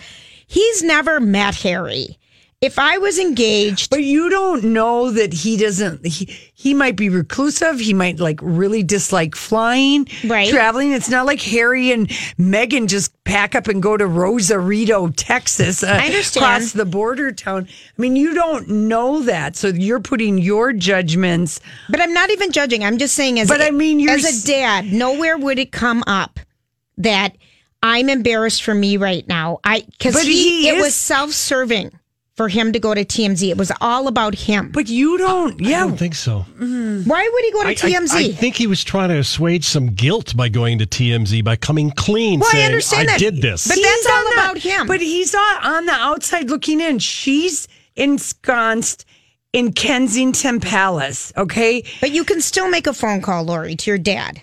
He's 0.47 0.81
never 0.81 1.19
met 1.19 1.55
Harry. 1.55 2.17
If 2.59 2.79
I 2.79 2.97
was 2.97 3.19
engaged, 3.19 3.91
But 3.91 4.01
you 4.03 4.31
don't 4.31 4.63
know 4.63 5.11
that 5.11 5.31
he 5.31 5.57
doesn't. 5.57 6.03
He 6.07 6.25
he 6.55 6.73
might 6.73 6.95
be 6.95 7.07
reclusive. 7.07 7.79
He 7.79 7.93
might 7.93 8.19
like 8.19 8.39
really 8.41 8.81
dislike 8.81 9.35
flying, 9.35 10.07
Right. 10.25 10.49
Traveling. 10.49 10.91
It's 10.91 11.07
not 11.07 11.27
like 11.27 11.39
Harry 11.43 11.91
and 11.91 12.07
Meghan 12.39 12.87
just 12.87 13.11
pack 13.25 13.53
up 13.53 13.67
and 13.67 13.79
go 13.81 13.95
to 13.95 14.07
Rosarito, 14.07 15.09
Texas, 15.09 15.83
uh, 15.83 15.99
I 16.01 16.07
understand. 16.07 16.43
across 16.45 16.71
the 16.71 16.85
border 16.85 17.31
town. 17.31 17.67
I 17.69 18.01
mean, 18.01 18.15
you 18.15 18.33
don't 18.33 18.67
know 18.67 19.21
that, 19.21 19.55
so 19.55 19.67
you're 19.67 19.99
putting 19.99 20.39
your 20.39 20.73
judgments. 20.73 21.59
but 21.89 22.01
I'm 22.01 22.13
not 22.13 22.31
even 22.31 22.51
judging. 22.51 22.83
I'm 22.83 22.97
just 22.97 23.13
saying, 23.13 23.39
as 23.39 23.47
But 23.49 23.61
a, 23.61 23.67
I 23.67 23.71
mean, 23.71 23.99
you're 23.99 24.13
as 24.15 24.43
a 24.43 24.47
dad, 24.47 24.91
nowhere 24.91 25.37
would 25.37 25.59
it 25.59 25.71
come 25.71 26.03
up 26.07 26.39
that 26.97 27.37
I'm 27.83 28.09
embarrassed 28.09 28.63
for 28.63 28.73
me 28.73 28.97
right 28.97 29.27
now. 29.27 29.59
I 29.63 29.81
because 29.91 30.15
But 30.15 30.23
he, 30.23 30.63
he 30.63 30.69
it 30.69 30.77
is- 30.77 30.81
was 30.85 30.95
self 30.95 31.33
serving 31.33 31.91
for 32.37 32.47
him 32.47 32.71
to 32.71 32.79
go 32.79 32.93
to 32.93 33.03
TMZ. 33.03 33.49
It 33.49 33.57
was 33.57 33.71
all 33.81 34.07
about 34.07 34.35
him. 34.35 34.69
But 34.71 34.87
you 34.87 35.17
don't. 35.17 35.59
Yeah, 35.59 35.67
I 35.67 35.69
Yeah. 35.71 35.79
don't 35.87 35.97
think 35.97 36.13
so. 36.15 36.45
Mm-hmm. 36.59 37.09
Why 37.09 37.27
would 37.33 37.43
he 37.45 37.51
go 37.51 37.63
to 37.63 37.67
I, 37.67 37.71
I- 37.71 37.75
TMZ? 37.75 38.13
I 38.15 38.31
think 38.31 38.55
he 38.55 38.67
was 38.67 38.83
trying 38.83 39.09
to 39.09 39.17
assuage 39.17 39.65
some 39.65 39.87
guilt 39.87 40.37
by 40.37 40.47
going 40.47 40.77
to 40.77 40.85
TMZ 40.85 41.43
by 41.43 41.55
coming 41.55 41.89
clean, 41.91 42.39
Well, 42.39 42.49
I 42.49 42.53
saying, 42.53 42.65
understand 42.67 43.09
that, 43.09 43.19
did 43.19 43.41
this." 43.41 43.67
but 43.67 43.75
He's 43.77 43.85
that's 43.85 44.05
all 44.05 44.17
on 44.19 44.23
the- 44.25 44.31
about 44.33 44.57
him. 44.59 44.87
But 44.87 45.01
he's 45.01 45.33
on, 45.33 45.57
on 45.65 45.85
the 45.87 45.93
outside 45.93 46.49
looking 46.49 46.79
in. 46.79 46.99
She's 46.99 47.67
ensconced 47.95 49.05
in 49.53 49.71
Kensington 49.73 50.59
Palace. 50.59 51.33
Okay. 51.35 51.83
But 52.01 52.11
you 52.11 52.23
can 52.23 52.41
still 52.41 52.69
make 52.69 52.85
a 52.87 52.93
phone 52.93 53.21
call, 53.21 53.43
Lori, 53.45 53.75
to 53.75 53.89
your 53.91 53.97
dad. 53.97 54.41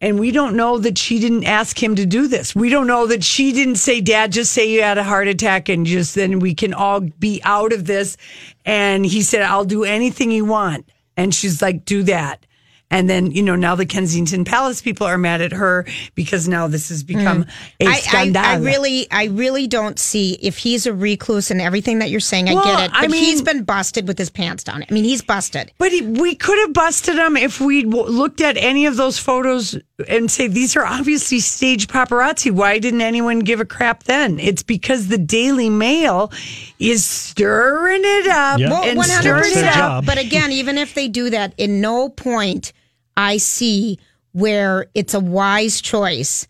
And 0.00 0.20
we 0.20 0.30
don't 0.30 0.54
know 0.54 0.78
that 0.78 0.96
she 0.96 1.18
didn't 1.18 1.44
ask 1.44 1.82
him 1.82 1.96
to 1.96 2.06
do 2.06 2.28
this. 2.28 2.54
We 2.54 2.68
don't 2.68 2.86
know 2.86 3.06
that 3.08 3.24
she 3.24 3.52
didn't 3.52 3.76
say, 3.76 4.00
Dad, 4.00 4.30
just 4.30 4.52
say 4.52 4.70
you 4.70 4.82
had 4.82 4.96
a 4.96 5.02
heart 5.02 5.26
attack 5.26 5.68
and 5.68 5.84
just 5.84 6.14
then 6.14 6.38
we 6.38 6.54
can 6.54 6.72
all 6.72 7.00
be 7.00 7.40
out 7.42 7.72
of 7.72 7.86
this. 7.86 8.16
And 8.64 9.04
he 9.04 9.22
said, 9.22 9.42
I'll 9.42 9.64
do 9.64 9.84
anything 9.84 10.30
you 10.30 10.44
want. 10.44 10.88
And 11.16 11.34
she's 11.34 11.60
like, 11.60 11.84
do 11.84 12.04
that. 12.04 12.46
And 12.90 13.08
then, 13.08 13.32
you 13.32 13.42
know, 13.42 13.54
now 13.54 13.74
the 13.74 13.84
Kensington 13.84 14.46
Palace 14.46 14.80
people 14.80 15.06
are 15.06 15.18
mad 15.18 15.42
at 15.42 15.52
her 15.52 15.84
because 16.14 16.48
now 16.48 16.68
this 16.68 16.88
has 16.88 17.02
become 17.02 17.44
a 17.80 17.84
Mm. 17.84 17.88
I, 17.88 18.00
scandal. 18.00 18.42
I, 18.42 18.54
I 18.54 18.56
really, 18.56 19.06
I 19.10 19.24
really 19.26 19.66
don't 19.66 19.98
see 19.98 20.38
if 20.40 20.56
he's 20.56 20.86
a 20.86 20.94
recluse 20.94 21.50
and 21.50 21.60
everything 21.60 21.98
that 21.98 22.08
you're 22.08 22.18
saying. 22.20 22.48
I 22.48 22.54
Well, 22.54 22.64
get 22.64 22.84
it, 22.90 22.90
I 22.94 23.06
but 23.06 23.14
he's 23.14 23.36
mean- 23.36 23.44
been 23.44 23.64
busted 23.64 24.08
with 24.08 24.16
his 24.16 24.30
pants 24.30 24.64
down. 24.64 24.84
I 24.88 24.92
mean, 24.94 25.04
he's 25.04 25.20
busted. 25.20 25.70
But 25.76 25.92
he, 25.92 26.00
we 26.00 26.34
could 26.34 26.58
have 26.60 26.72
busted 26.72 27.16
him 27.16 27.36
if 27.36 27.60
we 27.60 27.84
looked 27.84 28.40
at 28.40 28.56
any 28.56 28.86
of 28.86 28.96
those 28.96 29.18
photos 29.18 29.78
and 30.08 30.30
say 30.30 30.46
these 30.48 30.74
are 30.74 30.86
obviously 30.86 31.40
staged 31.40 31.90
paparazzi. 31.90 32.50
Why 32.50 32.78
didn't 32.78 33.02
anyone 33.02 33.40
give 33.40 33.60
a 33.60 33.66
crap 33.66 34.04
then? 34.04 34.38
It's 34.40 34.62
because 34.62 35.08
the 35.08 35.18
Daily 35.18 35.68
Mail 35.68 36.32
is 36.78 37.04
stirring 37.04 38.00
it 38.02 38.28
up 38.28 38.58
Yeah. 38.60 38.70
Well, 38.70 38.82
and 38.84 38.96
one 38.96 39.08
hundred 39.10 39.44
stirring 39.44 39.54
That's 39.54 39.56
it 39.56 39.66
up. 39.66 39.74
job. 39.74 40.06
But 40.06 40.16
again, 40.18 40.52
even 40.52 40.78
if 40.78 40.94
they 40.94 41.08
do 41.08 41.28
that, 41.30 41.52
in 41.58 41.80
no 41.82 42.08
point 42.08 42.72
I 43.18 43.38
see 43.38 43.98
where 44.30 44.86
it's 44.94 45.12
a 45.12 45.20
wise 45.20 45.80
choice. 45.82 46.46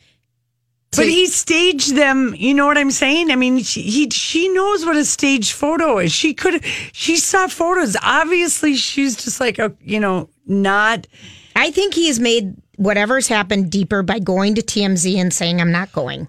But 0.95 1.07
he 1.07 1.27
staged 1.27 1.97
them. 1.97 2.35
You 2.37 2.55
know 2.55 2.67
what 2.67 2.79
I'm 2.79 2.91
saying? 2.91 3.31
I 3.31 3.37
mean, 3.37 3.63
she, 3.63 3.83
he 3.83 4.11
she 4.11 4.49
knows 4.49 4.85
what 4.87 4.97
a 4.97 5.05
staged 5.05 5.53
photo 5.53 5.99
is. 5.99 6.13
She 6.13 6.35
could 6.35 6.65
she 6.93 7.17
saw 7.17 7.47
photos. 7.47 7.97
Obviously, 8.03 8.75
she's 8.75 9.17
just 9.17 9.41
like 9.41 9.59
a 9.59 9.75
you 9.81 10.01
know 10.01 10.29
not. 10.47 11.07
I 11.57 11.71
think 11.71 11.95
he 11.95 12.07
has 12.07 12.21
made 12.21 12.55
whatever's 12.77 13.29
happened 13.29 13.71
deeper 13.71 14.03
by 14.03 14.19
going 14.19 14.55
to 14.55 14.63
TMZ 14.63 15.17
and 15.17 15.33
saying, 15.33 15.61
"I'm 15.61 15.73
not 15.73 15.93
going." 15.93 16.29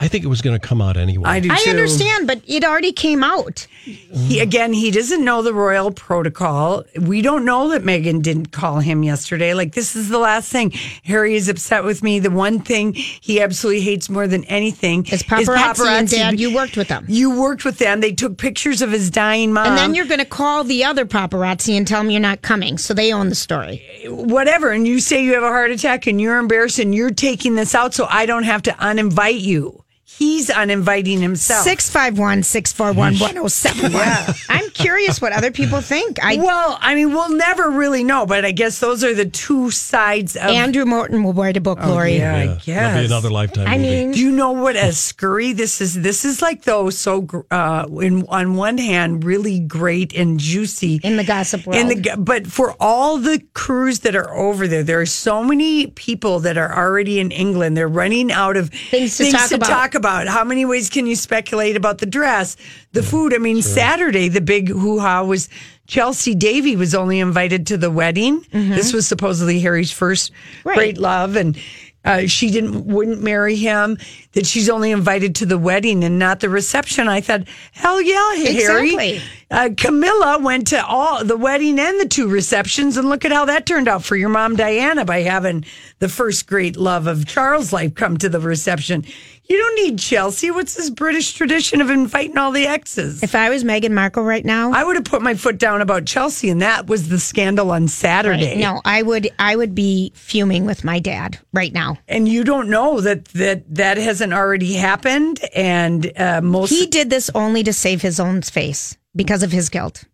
I 0.00 0.08
think 0.08 0.24
it 0.24 0.28
was 0.28 0.42
going 0.42 0.58
to 0.58 0.64
come 0.64 0.80
out 0.80 0.96
anyway. 0.96 1.28
I 1.28 1.40
do 1.40 1.50
I 1.50 1.56
too. 1.56 1.70
understand, 1.70 2.26
but 2.26 2.40
it 2.46 2.64
already 2.64 2.92
came 2.92 3.24
out. 3.24 3.66
He, 3.82 4.40
again, 4.40 4.72
he 4.72 4.90
doesn't 4.90 5.24
know 5.24 5.42
the 5.42 5.52
royal 5.52 5.90
protocol. 5.90 6.84
We 7.00 7.20
don't 7.22 7.44
know 7.44 7.68
that 7.70 7.82
Meghan 7.82 8.22
didn't 8.22 8.52
call 8.52 8.78
him 8.78 9.02
yesterday. 9.02 9.54
Like, 9.54 9.74
this 9.74 9.96
is 9.96 10.08
the 10.08 10.18
last 10.18 10.52
thing. 10.52 10.70
Harry 11.04 11.34
is 11.34 11.48
upset 11.48 11.84
with 11.84 12.02
me. 12.02 12.18
The 12.20 12.30
one 12.30 12.60
thing 12.60 12.94
he 12.94 13.40
absolutely 13.40 13.82
hates 13.82 14.08
more 14.08 14.26
than 14.26 14.44
anything 14.44 15.06
is 15.06 15.22
paparazzi, 15.22 15.86
and 15.86 16.08
Dad, 16.08 16.40
you 16.40 16.54
worked 16.54 16.76
with 16.76 16.88
them. 16.88 17.04
You 17.08 17.40
worked 17.40 17.64
with 17.64 17.78
them. 17.78 18.00
They 18.00 18.12
took 18.12 18.38
pictures 18.38 18.82
of 18.82 18.92
his 18.92 19.10
dying 19.10 19.52
mom. 19.52 19.66
And 19.66 19.78
then 19.78 19.94
you're 19.94 20.06
going 20.06 20.20
to 20.20 20.24
call 20.24 20.64
the 20.64 20.84
other 20.84 21.06
paparazzi 21.06 21.76
and 21.76 21.86
tell 21.86 22.02
them 22.02 22.10
you're 22.10 22.20
not 22.20 22.42
coming. 22.42 22.78
So 22.78 22.94
they 22.94 23.12
own 23.12 23.28
the 23.30 23.34
story. 23.34 23.82
whatever. 24.08 24.70
And 24.70 24.86
you 24.86 25.00
say 25.00 25.22
you 25.22 25.34
have 25.34 25.42
a 25.42 25.48
heart 25.48 25.70
attack 25.70 26.06
and 26.06 26.20
you're 26.20 26.38
embarrassed 26.38 26.78
and 26.78 26.94
you're 26.94 27.10
taking 27.10 27.54
this 27.54 27.74
out 27.74 27.94
so 27.94 28.06
I 28.08 28.26
don't 28.26 28.44
have 28.44 28.62
to 28.62 28.70
uninvite 28.72 29.40
you. 29.40 29.84
He's 30.18 30.50
uninviting 30.50 31.20
himself. 31.20 31.62
651 31.62 32.42
641 32.42 33.18
1071. 33.20 34.34
I'm 34.48 34.68
curious 34.70 35.20
what 35.20 35.32
other 35.32 35.52
people 35.52 35.80
think. 35.80 36.18
I 36.24 36.36
well, 36.36 36.76
I 36.80 36.96
mean, 36.96 37.10
we'll 37.12 37.30
never 37.36 37.70
really 37.70 38.02
know, 38.02 38.26
but 38.26 38.44
I 38.44 38.50
guess 38.50 38.80
those 38.80 39.04
are 39.04 39.14
the 39.14 39.26
two 39.26 39.70
sides 39.70 40.34
of 40.34 40.42
Andrew 40.50 40.84
Morton 40.84 41.22
will 41.22 41.34
write 41.34 41.56
a 41.56 41.60
book, 41.60 41.78
Lori. 41.84 42.16
yeah, 42.16 42.34
I 42.34 42.42
Yeah, 42.42 42.54
guess. 42.56 42.66
That'll 42.66 43.00
be 43.00 43.06
another 43.06 43.30
lifetime 43.30 43.68
I 43.68 43.76
movie. 43.78 43.88
mean, 44.06 44.10
Do 44.10 44.18
you 44.20 44.30
know 44.32 44.50
what 44.52 44.74
a 44.74 44.92
scurry 44.92 45.52
this 45.52 45.80
is? 45.80 45.94
This 46.02 46.24
is 46.24 46.42
like 46.42 46.62
though 46.64 46.90
so 46.90 47.26
uh, 47.52 47.86
in 48.00 48.24
on 48.28 48.54
one 48.56 48.78
hand 48.78 49.22
really 49.22 49.60
great 49.60 50.12
and 50.14 50.40
juicy 50.40 51.00
in 51.04 51.16
the 51.16 51.24
gossip 51.24 51.64
world. 51.64 51.78
in 51.80 51.88
the 51.88 52.16
but 52.18 52.46
for 52.48 52.74
all 52.80 53.18
the 53.18 53.40
crews 53.54 54.00
that 54.00 54.16
are 54.16 54.34
over 54.34 54.66
there, 54.66 54.82
there 54.82 55.00
are 55.00 55.06
so 55.06 55.44
many 55.44 55.86
people 55.88 56.40
that 56.40 56.58
are 56.58 56.74
already 56.76 57.20
in 57.20 57.30
England. 57.30 57.76
They're 57.76 57.86
running 57.86 58.32
out 58.32 58.56
of 58.56 58.70
Things 58.70 59.16
to 59.18 59.30
talk 59.30 59.52
about. 59.52 59.68
talk 59.68 59.94
about. 59.94 60.07
How 60.26 60.44
many 60.44 60.64
ways 60.64 60.88
can 60.90 61.06
you 61.06 61.16
speculate 61.16 61.76
about 61.76 61.98
the 61.98 62.06
dress, 62.06 62.56
the 62.92 63.02
food? 63.02 63.34
I 63.34 63.38
mean, 63.38 63.62
Saturday 63.62 64.28
the 64.28 64.40
big 64.40 64.68
hoo 64.68 64.98
ha 64.98 65.22
was. 65.22 65.48
Chelsy 65.86 66.34
Davy 66.34 66.76
was 66.76 66.94
only 66.94 67.18
invited 67.18 67.66
to 67.68 67.78
the 67.78 67.90
wedding. 67.90 68.44
This 68.52 68.92
was 68.92 69.06
supposedly 69.08 69.58
Harry's 69.60 69.90
first 69.90 70.32
Right. 70.62 70.74
great 70.76 70.98
love, 70.98 71.34
and 71.34 71.56
uh, 72.04 72.26
she 72.26 72.50
didn't 72.50 72.84
wouldn't 72.84 73.22
marry 73.22 73.56
him. 73.56 73.96
That 74.32 74.44
she's 74.46 74.68
only 74.68 74.90
invited 74.90 75.34
to 75.36 75.46
the 75.46 75.56
wedding 75.56 76.04
and 76.04 76.18
not 76.18 76.40
the 76.40 76.50
reception. 76.50 77.08
I 77.08 77.22
thought, 77.22 77.44
hell 77.72 78.02
yeah, 78.02 78.34
Harry. 78.34 78.92
Exactly. 78.92 79.22
Uh, 79.50 79.70
Camilla 79.78 80.38
went 80.42 80.66
to 80.68 80.84
all 80.84 81.24
the 81.24 81.38
wedding 81.38 81.78
and 81.78 81.98
the 81.98 82.06
two 82.06 82.28
receptions, 82.28 82.98
and 82.98 83.08
look 83.08 83.24
at 83.24 83.32
how 83.32 83.46
that 83.46 83.64
turned 83.64 83.88
out 83.88 84.04
for 84.04 84.14
your 84.14 84.28
mom, 84.28 84.56
Diana, 84.56 85.06
by 85.06 85.22
having 85.22 85.64
the 86.00 86.08
first 86.10 86.46
great 86.46 86.76
love 86.76 87.06
of 87.06 87.24
Charles' 87.26 87.72
life 87.72 87.94
come 87.94 88.18
to 88.18 88.28
the 88.28 88.40
reception. 88.40 89.06
You 89.48 89.56
don't 89.56 89.76
need 89.76 89.98
Chelsy. 89.98 90.50
What's 90.50 90.74
this 90.74 90.90
British 90.90 91.32
tradition 91.32 91.80
of 91.80 91.88
inviting 91.88 92.36
all 92.36 92.52
the 92.52 92.66
exes? 92.66 93.22
if 93.22 93.34
I 93.34 93.48
was 93.48 93.64
Meghan 93.64 93.92
Markle 93.92 94.22
right 94.22 94.44
now, 94.44 94.72
I 94.72 94.84
would 94.84 94.96
have 94.96 95.06
put 95.06 95.22
my 95.22 95.34
foot 95.34 95.56
down 95.56 95.80
about 95.80 96.04
Chelsea, 96.04 96.50
and 96.50 96.60
that 96.60 96.86
was 96.86 97.08
the 97.08 97.18
scandal 97.18 97.70
on 97.70 97.88
Saturday. 97.88 98.56
no, 98.56 98.82
I 98.84 99.00
would 99.00 99.30
I 99.38 99.56
would 99.56 99.74
be 99.74 100.12
fuming 100.14 100.66
with 100.66 100.84
my 100.84 100.98
dad 100.98 101.38
right 101.54 101.72
now. 101.72 101.96
and 102.08 102.28
you 102.28 102.44
don't 102.44 102.68
know 102.68 103.00
that 103.00 103.24
that 103.28 103.74
that 103.74 103.96
hasn't 103.96 104.34
already 104.34 104.74
happened, 104.74 105.40
and 105.54 106.12
uh, 106.18 106.42
most 106.42 106.68
He 106.68 106.86
did 106.86 107.08
this 107.08 107.30
only 107.34 107.62
to 107.62 107.72
save 107.72 108.02
his 108.02 108.20
own 108.20 108.42
face 108.42 108.98
because 109.16 109.42
of 109.42 109.50
his 109.50 109.70
guilt. 109.70 110.04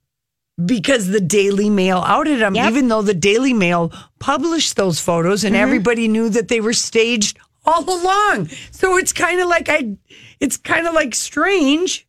because 0.64 1.08
the 1.08 1.20
Daily 1.20 1.68
Mail 1.70 1.98
outed 2.06 2.38
him, 2.40 2.54
Yep. 2.54 2.70
even 2.70 2.86
though 2.86 3.02
the 3.02 3.14
Daily 3.14 3.52
Mail 3.52 3.92
published 4.20 4.76
those 4.76 5.00
photos 5.00 5.42
and 5.42 5.56
everybody 5.56 6.06
knew 6.06 6.28
that 6.28 6.46
they 6.46 6.60
were 6.60 6.72
staged 6.72 7.36
all 7.64 7.82
along. 7.84 8.48
So 8.70 8.96
it's 8.96 9.12
kind 9.12 9.40
of 9.40 9.48
like 9.48 9.68
I, 9.68 9.96
it's 10.40 10.56
kind 10.56 10.86
of 10.86 10.94
like 10.94 11.14
strange 11.14 12.06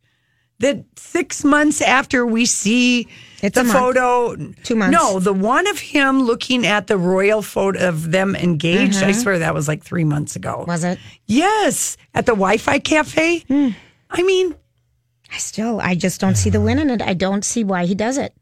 that 0.60 0.86
six 0.96 1.44
months 1.44 1.82
after 1.82 2.26
we 2.26 2.46
see 2.46 3.08
It's 3.42 3.56
the 3.56 3.62
a 3.62 3.66
photo, 3.66 4.36
Two 4.64 4.76
months. 4.76 4.94
No, 4.94 5.20
the 5.20 5.34
one 5.34 5.68
of 5.68 5.80
him 5.80 6.24
looking 6.24 6.66
at 6.66 6.88
the 6.88 6.98
royal 6.98 7.42
photo 7.42 7.88
of 7.90 8.12
them 8.12 8.36
engaged. 8.36 8.98
I 8.98 9.10
uh-huh. 9.10 9.14
swear 9.14 9.40
that 9.40 9.54
was 9.54 9.68
like 9.68 9.84
three 9.84 10.06
months 10.06 10.36
ago. 10.36 10.64
Was 10.68 10.84
it? 10.84 11.00
Yes, 11.26 11.98
at 12.14 12.26
the 12.26 12.32
Wi-Fi 12.32 12.80
cafe. 12.80 13.40
Hmm. 13.48 13.70
I 14.10 14.24
mean, 14.24 14.56
I 15.32 15.38
still 15.38 15.82
I 15.82 15.96
just 15.96 16.22
don't 16.22 16.36
see 16.36 16.50
the 16.50 16.62
win 16.62 16.80
in 16.80 16.90
it. 16.90 17.02
I 17.02 17.14
don't 17.14 17.44
see 17.44 17.64
why 17.64 17.86
he 17.86 17.96
does 17.96 18.18
it. 18.18 18.34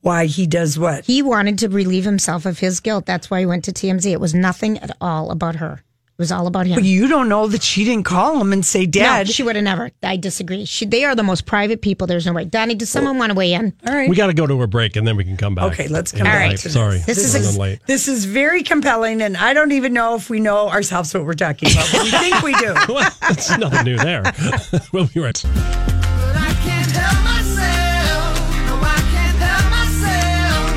why 0.00 0.26
he 0.26 0.46
does 0.46 0.78
what? 0.78 1.04
He 1.04 1.22
wanted 1.22 1.58
to 1.58 1.68
relieve 1.68 2.04
himself 2.04 2.46
of 2.46 2.58
his 2.58 2.80
guilt. 2.80 3.06
That's 3.06 3.30
why 3.30 3.40
he 3.40 3.46
went 3.46 3.64
to 3.64 3.72
TMZ. 3.72 4.10
It 4.10 4.20
was 4.20 4.34
nothing 4.34 4.78
at 4.78 4.96
all 5.00 5.30
about 5.30 5.56
her. 5.56 5.84
It 6.20 6.28
was 6.28 6.32
all 6.32 6.46
about 6.46 6.66
him. 6.66 6.74
But 6.74 6.84
you 6.84 7.08
don't 7.08 7.30
know 7.30 7.46
that 7.46 7.62
she 7.62 7.82
didn't 7.82 8.04
call 8.04 8.38
him 8.42 8.52
and 8.52 8.62
say, 8.62 8.80
no, 8.84 8.90
"Dad." 8.90 9.26
she 9.30 9.42
would 9.42 9.56
have 9.56 9.64
never. 9.64 9.90
I 10.02 10.18
disagree. 10.18 10.66
She, 10.66 10.84
they 10.84 11.02
are 11.06 11.14
the 11.14 11.22
most 11.22 11.46
private 11.46 11.80
people. 11.80 12.06
There's 12.06 12.26
no 12.26 12.34
way. 12.34 12.44
Donnie, 12.44 12.74
does 12.74 12.90
someone 12.90 13.16
want 13.16 13.30
to 13.30 13.34
weigh 13.34 13.54
in? 13.54 13.72
All 13.88 13.94
right. 13.94 14.06
We 14.06 14.14
got 14.16 14.26
to 14.26 14.34
go 14.34 14.46
to 14.46 14.60
a 14.62 14.66
break 14.66 14.96
and 14.96 15.08
then 15.08 15.16
we 15.16 15.24
can 15.24 15.38
come 15.38 15.54
back. 15.54 15.72
Okay, 15.72 15.88
let's 15.88 16.12
come 16.12 16.26
Yeah, 16.26 16.34
back 16.34 16.48
right. 16.50 16.58
Sorry, 16.58 16.98
This 17.06 17.24
is 17.24 17.34
running 17.42 17.58
late. 17.58 17.78
This 17.86 18.06
is 18.06 18.26
very 18.26 18.62
compelling, 18.62 19.22
and 19.22 19.34
I 19.34 19.54
don't 19.54 19.72
even 19.72 19.94
know 19.94 20.14
if 20.14 20.28
we 20.28 20.40
know 20.40 20.68
ourselves 20.68 21.14
what 21.14 21.24
we're 21.24 21.32
talking 21.32 21.70
about. 21.72 21.88
But 21.90 22.02
we 22.02 22.10
think 22.10 22.42
we 22.42 22.52
do. 22.52 22.74
Well, 22.92 23.10
There's 23.22 23.56
nothing 23.56 23.84
new 23.86 23.96
there. 23.96 24.20
Well, 24.22 24.60
we'll 24.92 25.06
be 25.06 25.20
right. 25.20 25.40
But 25.42 26.36
I 26.36 26.52
can't 26.62 26.90
help 26.90 27.24
myself. 27.24 28.36
No, 28.68 28.78
I 28.82 29.00
can't 29.08 29.38
help 29.38 29.70
myself. 29.70 30.76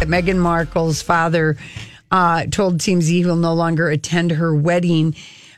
No, 0.00 0.04
no. 0.04 0.06
Meghan 0.06 0.36
Markle's 0.36 1.00
father 1.00 1.56
uh, 2.14 2.46
told 2.46 2.78
TMZ 2.78 3.08
he 3.08 3.26
will 3.26 3.36
no 3.36 3.54
longer 3.54 3.90
attend 3.90 4.32
her 4.32 4.54
wedding. 4.56 5.16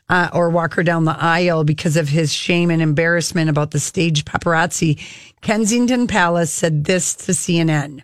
uh, 0.09 0.31
or 0.33 0.51
walk 0.51 0.75
her 0.75 0.85
down 0.85 1.05
the 1.05 1.17
aisle 1.19 1.65
because 1.65 1.97
of 1.97 2.09
his 2.09 2.33
shame 2.33 2.71
and 2.71 2.83
embarrassment 2.83 3.51
about 3.51 3.73
the 3.73 3.81
stage 3.81 4.25
paparazzi. 4.25 5.01
Kensington 5.43 6.07
Palace 6.09 6.53
said 6.53 6.85
this 6.85 7.15
to 7.15 7.33
CNN. 7.33 8.03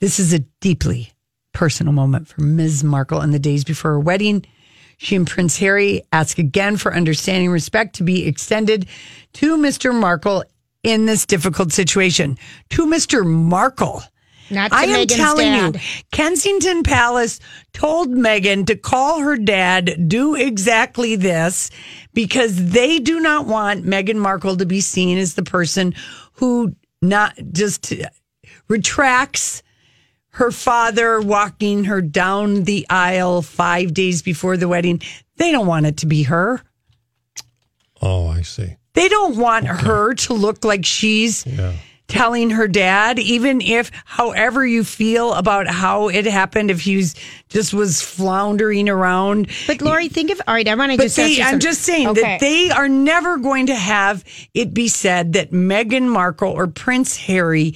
This 0.00 0.20
is 0.20 0.32
a 0.32 0.40
deeply 0.60 1.12
personal 1.52 1.92
moment 1.92 2.28
for 2.28 2.42
Ms. 2.42 2.84
Markle 2.84 3.22
in 3.22 3.32
the 3.32 3.40
days 3.40 3.64
before 3.64 3.92
her 3.92 4.00
wedding. 4.00 4.44
She 4.98 5.16
and 5.16 5.26
Prince 5.26 5.58
Harry 5.58 6.02
ask 6.12 6.38
again 6.38 6.76
for 6.76 6.94
understanding 6.94 7.46
and 7.46 7.54
respect 7.54 7.96
to 7.96 8.04
be 8.04 8.26
extended 8.26 8.86
to 9.34 9.56
Mr. 9.58 9.94
Markle 9.94 10.44
in 10.84 11.06
this 11.06 11.26
difficult 11.26 11.72
situation. 11.72 12.38
To 12.70 12.86
Mr. 12.86 13.26
Markle. 13.26 14.02
Not 14.50 14.70
to 14.70 14.76
I 14.76 14.82
am 14.84 15.06
Meghan's 15.06 15.14
telling 15.14 15.52
dad. 15.52 15.74
you, 15.76 15.80
Kensington 16.12 16.82
Palace 16.82 17.40
told 17.72 18.10
Meghan 18.10 18.66
to 18.66 18.76
call 18.76 19.20
her 19.20 19.36
dad, 19.36 20.08
do 20.08 20.34
exactly 20.34 21.16
this, 21.16 21.70
because 22.12 22.72
they 22.72 22.98
do 22.98 23.20
not 23.20 23.46
want 23.46 23.84
Meghan 23.84 24.16
Markle 24.16 24.56
to 24.56 24.66
be 24.66 24.80
seen 24.80 25.18
as 25.18 25.34
the 25.34 25.42
person 25.42 25.94
who 26.34 26.74
not 27.00 27.34
just 27.52 27.92
retracts 28.68 29.62
her 30.30 30.50
father 30.50 31.20
walking 31.20 31.84
her 31.84 32.02
down 32.02 32.64
the 32.64 32.86
aisle 32.90 33.40
five 33.40 33.94
days 33.94 34.20
before 34.20 34.56
the 34.56 34.68
wedding. 34.68 35.00
They 35.36 35.52
don't 35.52 35.66
want 35.66 35.86
it 35.86 35.98
to 35.98 36.06
be 36.06 36.24
her. 36.24 36.60
Oh, 38.02 38.26
I 38.26 38.42
see. 38.42 38.76
They 38.94 39.08
don't 39.08 39.36
want 39.36 39.66
her 39.66 40.14
to 40.14 40.34
look 40.34 40.64
like 40.64 40.84
she's 40.84 41.44
telling 42.06 42.50
her 42.50 42.68
dad, 42.68 43.18
even 43.18 43.60
if, 43.60 43.90
however 44.04 44.66
you 44.66 44.84
feel 44.84 45.32
about 45.34 45.66
how 45.66 46.08
it 46.08 46.26
happened, 46.26 46.70
if 46.70 46.80
he's 46.80 47.14
just 47.48 47.72
was 47.72 48.02
floundering 48.02 48.88
around. 48.88 49.48
But 49.66 49.80
Lori, 49.80 50.08
think 50.08 50.30
of 50.30 50.40
all 50.46 50.54
right. 50.54 50.68
I 50.68 50.74
want 50.74 50.92
to 50.92 50.98
just 50.98 51.16
they, 51.16 51.40
I'm 51.42 51.60
just 51.60 51.82
saying 51.82 52.08
Okay. 52.08 52.20
that 52.20 52.40
they 52.40 52.70
are 52.70 52.88
never 52.88 53.38
going 53.38 53.66
to 53.66 53.74
have 53.74 54.24
it 54.52 54.74
be 54.74 54.88
said 54.88 55.32
that 55.32 55.50
Meghan 55.50 56.08
Markle 56.08 56.50
or 56.50 56.66
Prince 56.66 57.16
Harry 57.16 57.74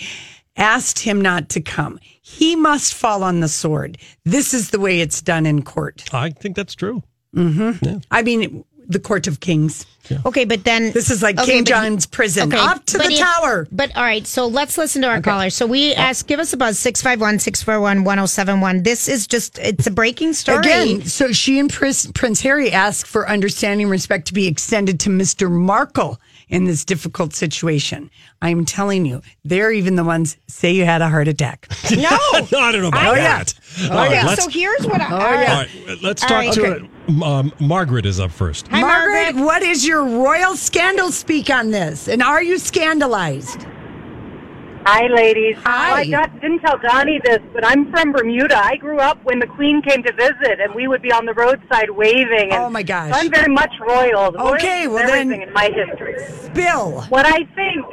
asked 0.56 0.98
him 0.98 1.20
not 1.22 1.48
to 1.50 1.60
come. 1.60 1.98
He 2.20 2.54
must 2.56 2.92
fall 2.94 3.22
on 3.22 3.40
the 3.40 3.48
sword. 3.48 3.96
This 4.24 4.52
is 4.52 4.70
the 4.70 4.80
way 4.80 5.00
it's 5.00 5.22
done 5.22 5.46
in 5.46 5.62
court. 5.62 6.04
I 6.12 6.30
think 6.30 6.56
that's 6.56 6.74
true. 6.74 7.02
Mm-hmm. 7.34 7.84
Yeah. 7.84 7.98
I 8.10 8.22
mean, 8.22 8.64
the 8.88 8.98
court 8.98 9.26
of 9.26 9.40
kings. 9.40 9.86
Okay, 10.24 10.46
but 10.46 10.64
then 10.64 10.92
This 10.92 11.10
is 11.10 11.22
like 11.22 11.36
Okay, 11.38 11.52
King 11.52 11.64
but- 11.64 11.68
John's 11.68 12.06
prison. 12.06 12.50
Up 12.54 12.82
to 12.86 12.96
but 12.98 13.08
the 13.08 13.12
if- 13.12 13.18
tower. 13.20 13.68
But 13.70 13.94
all 13.94 14.02
right, 14.02 14.26
so 14.26 14.46
let's 14.46 14.78
listen 14.78 15.02
to 15.02 15.08
our 15.08 15.20
caller. 15.20 15.50
So 15.50 15.66
we 15.66 15.92
ask, 15.94 16.26
give 16.26 16.40
us 16.40 16.50
a 16.54 16.56
buzz 16.56 16.78
651 16.78 17.38
641 17.40 18.04
1071. 18.04 18.82
This 18.84 19.06
is 19.06 19.26
just, 19.26 19.58
it's 19.58 19.86
a 19.86 19.90
breaking 19.90 20.32
story. 20.32 20.58
Again, 20.60 21.02
so 21.02 21.30
she 21.32 21.58
and 21.58 21.70
Prince, 21.70 22.10
Prince 22.12 22.40
Harry 22.40 22.72
asked 22.72 23.06
for 23.06 23.28
understanding 23.28 23.84
and 23.84 23.90
respect 23.90 24.26
to 24.28 24.32
be 24.34 24.46
extended 24.46 24.98
to 25.00 25.10
Mr. 25.10 25.50
Markle 25.50 26.18
in 26.48 26.64
this 26.64 26.86
difficult 26.86 27.34
situation. 27.34 28.10
I'm 28.40 28.64
telling 28.64 29.04
you, 29.04 29.20
they're 29.44 29.72
even 29.72 29.96
the 29.96 30.04
ones 30.04 30.38
say 30.46 30.72
you 30.72 30.86
had 30.86 31.02
a 31.02 31.08
heart 31.10 31.28
attack. 31.28 31.68
No, 31.94 32.00
no, 32.50 32.58
I 32.60 32.72
don't 32.72 32.80
know 32.80 32.88
about 32.88 33.06
Oh, 33.08 33.14
yeah. 33.14 33.44
Oh, 33.82 33.90
All 33.90 33.96
right, 33.96 34.10
yeah. 34.12 34.24
let's, 34.26 34.44
so 34.44 34.48
here's 34.48 34.86
what 34.86 35.02
I. 35.02 35.06
Oh, 35.06 35.18
yeah. 35.18 35.24
all 35.24 35.32
right, 35.60 35.70
uh, 35.90 35.96
let's 36.02 36.22
talk 36.22 36.30
right. 36.30 36.52
to 36.54 36.66
Okay. 36.76 36.88
Um, 37.22 37.52
Margaret 37.58 38.06
is 38.06 38.20
up 38.20 38.30
first. 38.30 38.68
Hi, 38.68 38.80
Margaret, 38.80 39.34
Margaret. 39.34 39.44
what 39.44 39.62
is 39.62 39.86
your 39.86 40.04
royal 40.04 40.56
scandal 40.56 41.10
speak 41.10 41.50
on 41.50 41.70
this? 41.70 42.08
And 42.08 42.22
are 42.22 42.42
you 42.42 42.58
scandalized? 42.58 43.66
Hi, 44.86 45.06
ladies. 45.08 45.56
Hi. 45.64 45.90
Oh, 45.90 45.94
I 45.96 46.06
got, 46.10 46.40
didn't 46.40 46.60
tell 46.60 46.78
Donnie 46.78 47.20
this, 47.22 47.40
but 47.52 47.66
I'm 47.66 47.90
from 47.90 48.12
Bermuda. 48.12 48.56
I 48.58 48.76
grew 48.76 48.98
up 48.98 49.22
when 49.24 49.38
the 49.38 49.46
Queen 49.46 49.82
came 49.82 50.02
to 50.02 50.12
visit, 50.14 50.60
and 50.60 50.74
we 50.74 50.88
would 50.88 51.02
be 51.02 51.12
on 51.12 51.26
the 51.26 51.34
roadside 51.34 51.90
waving. 51.90 52.52
And 52.52 52.62
Oh, 52.64 52.70
my 52.70 52.82
gosh. 52.82 53.12
so 53.12 53.18
I'm 53.20 53.30
very 53.30 53.52
much 53.52 53.72
royal. 53.80 54.32
The 54.32 54.40
Okay, 54.54 54.86
royal 54.86 54.94
well 54.94 55.04
is 55.04 55.10
then- 55.28 55.32
in 55.42 55.52
my 55.52 55.70
history. 55.74 56.16
Bill. 56.54 57.02
What 57.10 57.26
I 57.26 57.44
think, 57.54 57.84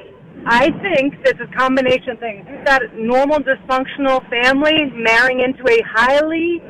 I 0.45 0.71
think 0.81 1.21
this 1.23 1.33
is 1.33 1.41
a 1.51 1.57
combination 1.57 2.11
of 2.11 2.19
things. 2.19 2.45
You've 2.49 2.63
got 2.65 2.81
a 2.81 2.87
normal 3.01 3.39
dysfunctional 3.39 4.27
family 4.29 4.89
marrying 4.95 5.41
into 5.41 5.67
a 5.67 5.81
highly 5.81 6.61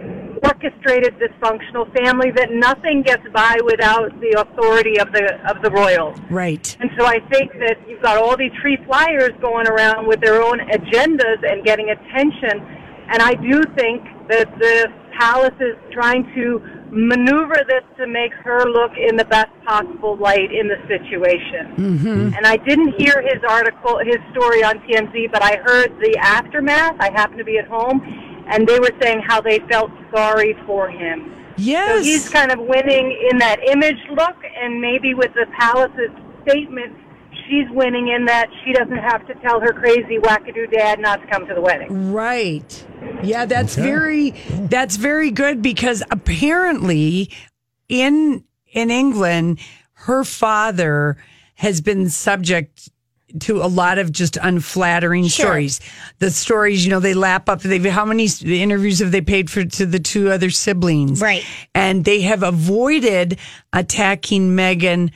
orchestrated 0.46 1.16
dysfunctional 1.20 1.86
family 1.98 2.32
that 2.32 2.52
nothing 2.52 3.02
gets 3.02 3.24
by 3.34 3.58
without 3.64 4.10
the 4.22 4.32
authority 4.40 5.00
of 5.00 5.12
the 5.12 5.26
of 5.50 5.62
the 5.62 5.72
royals. 5.72 6.18
Right. 6.30 6.76
And 6.80 6.90
so 6.98 7.06
I 7.06 7.20
think 7.32 7.52
that 7.54 7.78
you've 7.88 8.02
got 8.02 8.18
all 8.18 8.38
these 8.38 8.54
free 8.62 8.78
flyers 8.86 9.32
going 9.42 9.68
around 9.68 10.08
with 10.08 10.22
their 10.22 10.42
own 10.42 10.60
agendas 10.60 11.40
and 11.44 11.64
getting 11.64 11.90
attention. 11.90 12.62
And 13.08 13.22
I 13.22 13.36
do 13.36 13.62
think 13.78 14.04
that 14.30 14.50
the 14.58 14.88
palace 15.20 15.56
is 15.60 15.76
trying 15.92 16.24
to 16.36 16.60
maneuver 16.92 17.60
this 17.68 17.84
to 17.98 18.08
make 18.08 18.34
her 18.34 18.66
look 18.66 18.92
in 18.98 19.16
the 19.18 19.26
best 19.26 19.52
possible 19.66 20.18
light 20.18 20.52
in 20.52 20.68
the 20.68 20.78
situation. 20.88 21.76
Mm-hmm. 21.76 22.36
And 22.36 22.46
I 22.46 22.58
didn't 22.58 23.00
hear 23.00 23.22
his 23.22 23.44
article, 23.48 24.00
his 24.00 24.18
story 24.32 24.64
on 24.64 24.80
TMZ, 24.88 25.32
but 25.32 25.44
I 25.44 25.58
heard 25.66 25.92
the 26.00 26.18
aftermath. 26.20 26.96
I 27.00 27.12
happened 27.12 27.40
to 27.40 27.44
be 27.44 27.58
at 27.58 27.68
home, 27.68 28.00
and 28.48 28.68
they 28.68 28.80
were 28.80 28.92
saying 29.02 29.22
how 29.28 29.42
they 29.42 29.60
felt 29.70 29.92
sorry 30.14 30.56
for 30.66 30.90
him. 30.90 31.32
Yes. 31.58 31.98
So 32.00 32.04
he's 32.04 32.30
kind 32.30 32.52
of 32.52 32.60
winning 32.60 33.18
in 33.32 33.38
that 33.40 33.60
image 33.68 33.98
look, 34.10 34.36
and 34.62 34.82
maybe 34.82 35.14
with 35.14 35.34
the 35.34 35.46
palace's 35.58 36.12
statement, 36.44 36.96
she's 37.48 37.70
winning 37.72 38.10
in 38.10 38.26
that 38.26 38.50
she 38.64 38.74
doesn't 38.74 38.98
have 38.98 39.26
to 39.28 39.34
tell 39.36 39.60
her 39.62 39.72
crazy 39.72 40.18
wackadoo 40.18 40.70
dad 40.72 41.00
not 41.00 41.22
to 41.22 41.28
come 41.28 41.48
to 41.48 41.54
the 41.54 41.62
wedding. 41.62 42.12
Right. 42.12 42.86
Yeah, 43.24 43.46
that's 43.46 43.78
Okay. 43.78 43.88
very 43.88 44.30
that's 44.68 44.96
very 44.98 45.32
good 45.32 45.62
because 45.62 46.04
apparently 46.12 47.32
in 47.88 48.44
in 48.74 48.92
England 48.92 49.60
her 49.94 50.24
father 50.24 51.18
has 51.56 51.82
been 51.82 52.10
subject 52.10 52.90
to 53.42 53.62
a 53.62 53.68
lot 53.68 53.98
of 53.98 54.12
just 54.12 54.38
unflattering 54.42 55.28
Sure. 55.28 55.46
stories. 55.48 55.80
The 56.20 56.32
stories, 56.32 56.86
you 56.86 56.92
know, 56.92 57.00
they 57.00 57.14
lap 57.14 57.50
up. 57.50 57.62
They've 57.62 57.84
how 57.86 58.06
many 58.06 58.28
interviews 58.46 59.00
have 59.00 59.12
they 59.12 59.22
paid 59.22 59.50
for 59.50 59.64
to 59.66 59.86
the 59.86 60.00
two 60.00 60.32
other 60.32 60.50
siblings? 60.50 61.22
Right. 61.22 61.44
and 61.74 62.06
they 62.06 62.22
have 62.22 62.44
avoided 62.44 63.38
attacking 63.74 64.56
Meghan 64.56 65.12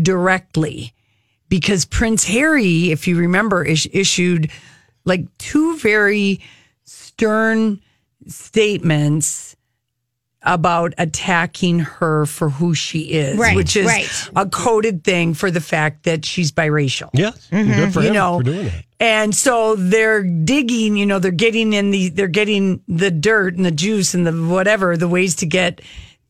directly 0.00 0.92
because 1.48 1.84
Prince 1.84 2.24
Harry, 2.24 2.90
if 2.90 3.06
you 3.08 3.16
remember, 3.16 3.64
is- 3.64 3.88
issued 3.92 4.50
like 5.04 5.26
two 5.38 5.76
very 5.78 6.40
stern 6.84 7.80
statements 8.26 9.51
about 10.44 10.92
attacking 10.98 11.78
her 11.80 12.26
for 12.26 12.48
who 12.50 12.74
she 12.74 13.00
is, 13.12 13.38
Right, 13.38 13.54
which 13.56 13.76
is 13.76 13.86
right. 13.86 14.08
a 14.34 14.48
coded 14.48 15.04
thing 15.04 15.34
for 15.34 15.50
the 15.50 15.60
fact 15.60 16.02
that 16.04 16.24
she's 16.24 16.50
biracial. 16.50 17.10
Yes, 17.12 17.48
Mm-hmm. 17.52 17.72
good 17.72 17.92
for 17.94 18.00
You 18.00 18.08
him 18.08 18.14
know, 18.14 18.38
for 18.38 18.44
doing 18.44 18.64
that. 18.66 18.84
And 18.98 19.34
so 19.34 19.74
they're 19.76 20.22
digging, 20.22 20.96
you 20.96 21.06
know, 21.06 21.18
they're 21.18 21.30
getting 21.32 21.72
in 21.72 21.90
the, 21.90 22.08
they're 22.08 22.28
getting 22.28 22.82
the 22.88 23.10
dirt 23.10 23.54
and 23.56 23.64
the 23.64 23.70
juice 23.72 24.14
and 24.14 24.26
the 24.26 24.32
whatever, 24.32 24.96
the 24.96 25.08
ways 25.08 25.36
to 25.36 25.46
get 25.46 25.80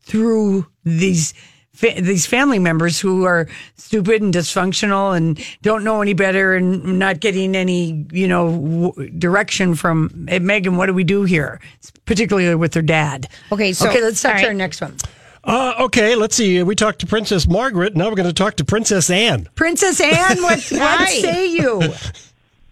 through 0.02 0.66
these, 0.84 1.32
fa- 1.72 2.00
these 2.00 2.26
family 2.26 2.58
members 2.58 3.00
who 3.00 3.24
are 3.24 3.48
stupid 3.76 4.22
and 4.22 4.32
dysfunctional 4.32 5.16
and 5.16 5.40
don't 5.62 5.84
know 5.84 6.00
any 6.02 6.12
better 6.14 6.54
and 6.54 6.98
not 6.98 7.20
getting 7.20 7.54
any, 7.56 8.06
you 8.12 8.28
know, 8.28 8.50
w- 8.92 9.10
direction 9.18 9.74
from 9.74 10.26
hey, 10.28 10.40
Meghan. 10.40 10.76
What 10.76 10.86
do 10.86 10.94
we 10.94 11.04
do 11.04 11.24
here? 11.24 11.60
Particularly 12.06 12.54
with 12.54 12.72
their 12.72 12.82
dad. 12.82 13.28
Okay, 13.50 13.72
so- 13.72 13.88
okay, 13.88 14.02
let's 14.02 14.20
talk 14.22 14.34
all 14.36 14.40
to 14.40 14.46
our 14.48 14.54
next 14.54 14.80
one. 14.80 14.96
Uh, 15.44 15.74
okay, 15.80 16.14
let's 16.14 16.36
see. 16.36 16.62
We 16.62 16.76
talked 16.76 17.00
to 17.00 17.06
Princess 17.06 17.48
Margaret. 17.48 17.96
Now 17.96 18.08
we're 18.08 18.14
going 18.14 18.28
to 18.28 18.32
talk 18.32 18.54
to 18.56 18.64
Princess 18.64 19.10
Anne. 19.10 19.48
Princess 19.56 20.00
Anne, 20.00 20.40
what, 20.40 20.60
what 20.70 20.80
Hi. 20.80 21.06
say 21.06 21.46
you? 21.50 21.82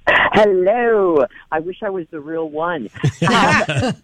Hello. 0.06 1.26
I 1.50 1.58
wish 1.60 1.82
I 1.82 1.90
was 1.90 2.06
the 2.10 2.20
real 2.20 2.48
one. 2.48 2.88
Um, 3.28 3.94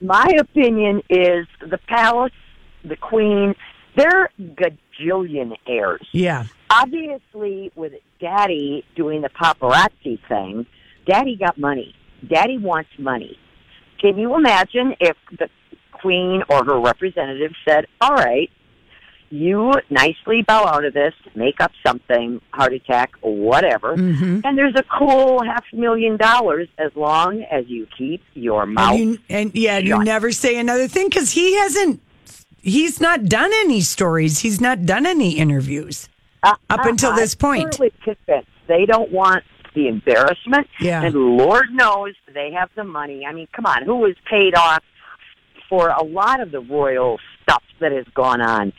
my 0.00 0.32
opinion 0.38 1.02
is 1.10 1.46
the 1.60 1.78
palace, 1.88 2.32
the 2.84 2.94
queen, 2.96 3.56
they're 3.96 4.30
gajillionaires. 4.40 6.04
Yeah. 6.12 6.44
Obviously, 6.70 7.72
with 7.74 7.92
Daddy 8.20 8.84
doing 8.96 9.22
the 9.22 9.28
paparazzi 9.30 10.18
thing, 10.28 10.66
Daddy 11.06 11.36
got 11.36 11.58
money. 11.58 11.94
Daddy 12.28 12.58
wants 12.58 12.90
money. 12.98 13.38
Can 14.00 14.18
you 14.18 14.34
imagine 14.36 14.94
if 15.00 15.16
the 15.38 15.48
queen 15.92 16.42
or 16.48 16.64
her 16.64 16.78
representative 16.80 17.52
said, 17.66 17.86
"All 18.00 18.14
right, 18.14 18.50
you 19.30 19.72
nicely 19.90 20.42
bow 20.42 20.64
out 20.66 20.84
of 20.84 20.94
this, 20.94 21.14
make 21.34 21.60
up 21.60 21.72
something, 21.86 22.40
heart 22.52 22.72
attack, 22.72 23.12
whatever, 23.20 23.96
Mm-hmm. 23.96 24.40
and 24.44 24.56
there's 24.58 24.74
a 24.76 24.84
cool 24.98 25.42
half 25.42 25.64
million 25.72 26.16
dollars 26.16 26.68
as 26.78 26.92
long 26.94 27.42
as 27.50 27.66
you 27.68 27.86
keep 27.96 28.22
your 28.34 28.66
mouth." 28.66 28.94
And, 28.94 29.10
you, 29.12 29.18
and 29.30 29.54
yeah, 29.54 29.78
you 29.78 30.02
never 30.04 30.30
say 30.32 30.58
another 30.58 30.86
thing 30.88 31.08
because 31.08 31.32
he 31.32 31.56
hasn't. 31.56 32.00
He's 32.68 33.00
not 33.00 33.24
done 33.24 33.50
any 33.64 33.80
stories. 33.80 34.40
He's 34.40 34.60
not 34.60 34.84
done 34.86 35.06
any 35.06 35.38
interviews 35.38 36.08
up 36.42 36.60
until 36.70 37.12
Uh, 37.12 37.16
this 37.16 37.34
I'm 37.34 37.38
point. 37.38 37.78
convinced 38.02 38.48
they 38.66 38.84
don't 38.86 39.10
want 39.10 39.44
the 39.74 39.88
embarrassment. 39.88 40.66
Yeah. 40.80 41.02
And 41.02 41.14
Lord 41.14 41.66
knows 41.72 42.14
they 42.32 42.52
have 42.52 42.70
the 42.74 42.84
money. 42.84 43.24
I 43.26 43.32
mean, 43.32 43.48
come 43.52 43.66
on, 43.66 43.82
who 43.82 43.96
was 43.96 44.14
paid 44.28 44.54
off 44.54 44.82
for 45.68 45.88
a 45.88 46.02
lot 46.04 46.40
of 46.40 46.50
the 46.50 46.60
royal 46.60 47.18
stuff 47.42 47.62
that 47.80 47.92
has 47.92 48.06
gone 48.14 48.40
on? 48.40 48.72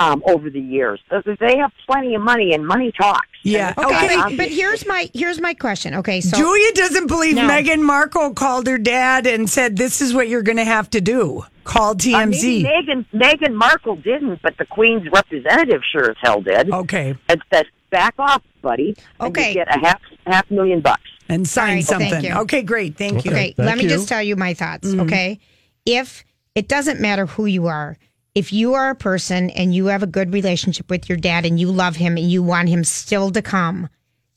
Um, 0.00 0.22
over 0.26 0.50
the 0.50 0.60
years. 0.60 1.00
They 1.10 1.56
have 1.58 1.72
plenty 1.86 2.14
of 2.14 2.22
money, 2.22 2.52
and 2.54 2.66
money 2.66 2.92
talks. 2.92 3.26
Yeah. 3.42 3.74
And, 3.76 3.86
Okay, 3.86 4.14
um, 4.14 4.36
but 4.36 4.48
here's 4.48 4.86
my 4.86 5.08
here's 5.12 5.40
my 5.40 5.54
question. 5.54 5.94
Okay, 5.96 6.20
so 6.20 6.36
Julia 6.36 6.72
doesn't 6.72 7.06
believe 7.06 7.36
No. 7.36 7.48
Meghan 7.48 7.82
Markle 7.82 8.32
called 8.34 8.66
her 8.66 8.78
dad 8.78 9.26
and 9.26 9.48
said, 9.48 9.76
"This 9.76 10.00
is 10.00 10.14
what 10.14 10.28
you're 10.28 10.42
going 10.42 10.56
to 10.58 10.64
have 10.64 10.88
to 10.90 11.00
do." 11.00 11.44
Called 11.64 12.06
uh, 12.06 12.26
maybe 12.26 12.62
TMZ. 12.62 12.64
Meghan 12.64 13.06
Meghan 13.14 13.54
Markle 13.54 13.96
didn't, 13.96 14.40
but 14.42 14.56
the 14.58 14.66
Queen's 14.66 15.10
representative 15.12 15.82
sure 15.92 16.10
as 16.10 16.16
hell 16.22 16.40
did. 16.42 16.70
Okay. 16.70 17.14
And 17.28 17.42
said, 17.52 17.66
"Back 17.90 18.14
off, 18.18 18.42
buddy." 18.62 18.96
Okay. 19.20 19.48
you 19.48 19.54
get 19.54 19.74
a 19.74 19.78
half 19.78 20.00
half 20.26 20.50
million 20.50 20.80
bucks. 20.80 21.02
and 21.28 21.46
sign 21.48 21.68
All 21.68 21.74
right, 21.76 21.84
thank 21.84 22.02
something. 22.12 22.24
you. 22.30 22.36
Okay, 22.40 22.62
great. 22.62 22.96
Thank 22.96 23.24
you. 23.24 23.30
Okay, 23.30 23.54
let 23.58 23.78
me 23.78 23.86
just 23.86 24.08
tell 24.08 24.22
you 24.22 24.36
my 24.36 24.54
thoughts. 24.54 24.88
Mm-hmm. 24.88 25.00
Okay. 25.00 25.38
If 25.86 26.24
it 26.54 26.66
doesn't 26.68 27.00
matter 27.00 27.26
who 27.26 27.46
you 27.46 27.66
are, 27.66 27.96
if 28.34 28.52
you 28.52 28.74
are 28.74 28.90
a 28.90 28.94
person 28.94 29.50
and 29.50 29.74
you 29.74 29.86
have 29.86 30.02
a 30.02 30.08
good 30.08 30.32
relationship 30.32 30.90
with 30.90 31.08
your 31.08 31.18
dad 31.18 31.46
and 31.46 31.58
you 31.60 31.70
love 31.70 31.96
him 31.96 32.16
and 32.16 32.30
you 32.30 32.42
want 32.42 32.68
him 32.68 32.84
still 32.84 33.30
to 33.30 33.42
come, 33.42 33.88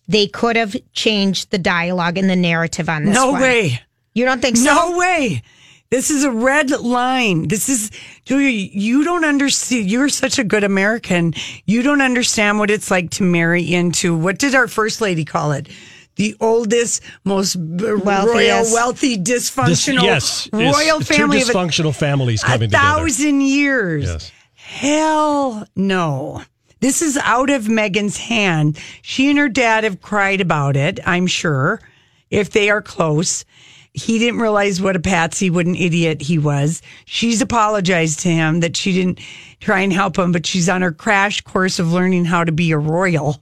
they 0.08 0.28
could 0.28 0.56
have 0.56 0.76
changed 0.94 1.52
the 1.52 1.58
dialogue 1.58 2.18
and 2.18 2.30
the 2.30 2.36
narrative 2.36 2.90
on 2.90 3.06
this. 3.06 3.16
No 3.16 3.32
one. 3.32 3.42
way. 3.42 3.82
You 4.14 4.26
don't 4.26 4.42
think 4.42 4.58
so? 4.58 4.66
No 4.66 4.98
way. 4.98 5.42
This 5.90 6.12
is 6.12 6.26
a 6.26 6.32
red 6.32 6.70
line. 6.72 7.48
This 7.48 7.70
is 7.70 7.92
Julia. 8.26 8.50
You 8.50 9.04
don't 9.06 9.24
understand. 9.24 9.90
You're 9.90 10.10
such 10.10 10.38
a 10.38 10.44
good 10.44 10.66
American. 10.66 11.34
You 11.66 11.82
don't 11.82 12.02
understand 12.02 12.60
what 12.60 12.70
it's 12.70 12.92
like 12.92 13.10
to 13.12 13.24
marry 13.24 13.74
into 13.74 14.18
what 14.18 14.38
did 14.38 14.54
our 14.54 14.68
first 14.68 15.00
lady 15.00 15.24
call 15.24 15.54
it? 15.54 15.70
The 16.17 16.36
oldest, 16.39 17.01
most 17.23 17.56
b- 17.56 17.86
royal, 17.86 18.01
Wealthiest. 18.03 18.73
wealthy, 18.73 19.17
This, 19.17 19.49
dysfunctional 19.49 20.03
yes, 20.03 20.49
royal 20.51 20.99
family 21.01 21.39
Two 21.41 21.49
of 21.49 21.49
a, 21.49 21.53
dysfunctional 21.53 21.95
families 21.95 22.43
a 22.43 22.45
coming 22.47 22.69
together. 22.69 22.84
thousand 22.86 23.41
years. 23.41 24.03
Yes. 24.06 24.32
Hell 24.53 25.67
no. 25.75 26.41
This 26.80 27.01
is 27.01 27.17
out 27.17 27.49
of 27.49 27.63
Meghan's 27.65 28.17
hand. 28.17 28.77
She 29.01 29.30
and 29.30 29.38
her 29.39 29.49
dad 29.49 29.84
have 29.84 30.01
cried 30.01 30.41
about 30.41 30.75
it, 30.75 30.99
I'm 31.06 31.25
sure, 31.25 31.82
if 32.30 32.51
they 32.51 32.69
are 32.69 32.82
close. 32.82 33.45
He 33.93 34.19
didn't 34.19 34.39
realize 34.41 34.80
what 34.80 34.95
a 34.95 34.99
patsy, 34.99 35.49
what 35.49 35.65
an 35.65 35.75
idiot 35.75 36.21
he 36.21 36.38
was. 36.38 36.84
She's 37.06 37.41
apologized 37.41 38.19
to 38.19 38.30
him 38.30 38.60
that 38.60 38.77
she 38.77 38.93
didn't 38.93 39.19
try 39.60 39.80
and 39.80 39.91
help 39.91 40.19
him, 40.19 40.32
but 40.32 40.45
she's 40.45 40.69
on 40.69 40.84
her 40.84 40.91
crash 40.91 41.41
course 41.41 41.80
of 41.80 41.91
learning 41.91 42.25
how 42.25 42.43
to 42.43 42.51
be 42.51 42.71
a 42.71 42.77
royal. 42.77 43.41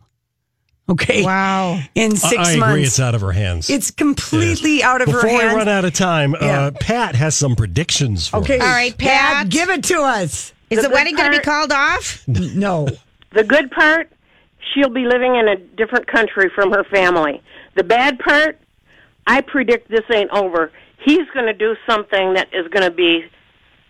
Okay. 0.87 1.23
Wow. 1.23 1.79
In 1.95 2.11
I- 2.11 2.15
six 2.15 2.37
I, 2.47 2.51
agree. 2.51 2.59
months. 2.59 2.87
It's 2.87 2.99
out 2.99 3.15
of 3.15 3.21
her 3.21 3.31
hands. 3.31 3.69
It's 3.69 3.89
completely 3.91 4.83
out 4.83 5.01
of 5.01 5.07
Before 5.07 5.21
her 5.21 5.27
hands. 5.27 5.41
Before 5.43 5.53
we 5.53 5.57
run 5.59 5.67
out 5.67 5.85
of 5.85 5.93
time, 5.93 6.35
Yeah. 6.39 6.65
uh, 6.67 6.71
Pat 6.71 7.15
has 7.15 7.35
some 7.35 7.55
predictions 7.55 8.27
for 8.27 8.37
Okay. 8.37 8.59
us. 8.59 8.63
All 8.63 8.69
right, 8.71 8.95
Pat. 8.97 9.49
give 9.49 9.69
it 9.69 9.83
to 9.85 10.01
us. 10.01 10.53
Is 10.69 10.77
the, 10.77 10.83
The 10.83 10.87
good 10.89 10.93
wedding 10.93 11.15
going 11.15 11.31
to 11.31 11.37
be 11.39 11.43
part- 11.43 11.69
called 11.69 11.71
off? 11.71 12.23
No. 12.27 12.87
The 13.33 13.43
good 13.43 13.69
part, 13.71 14.11
she'll 14.73 14.89
be 14.89 15.05
living 15.05 15.35
in 15.35 15.47
a 15.47 15.55
different 15.57 16.07
country 16.07 16.49
from 16.53 16.71
her 16.71 16.83
family. 16.85 17.41
The 17.75 17.83
bad 17.83 18.19
part, 18.19 18.59
I 19.27 19.41
predict 19.41 19.89
this 19.89 20.05
ain't 20.13 20.29
over. 20.31 20.71
He's 21.03 21.27
going 21.33 21.47
to 21.47 21.53
do 21.53 21.75
something 21.89 22.35
that 22.35 22.47
is 22.53 22.67
going 22.69 22.83
to 22.83 22.91
be 22.95 23.25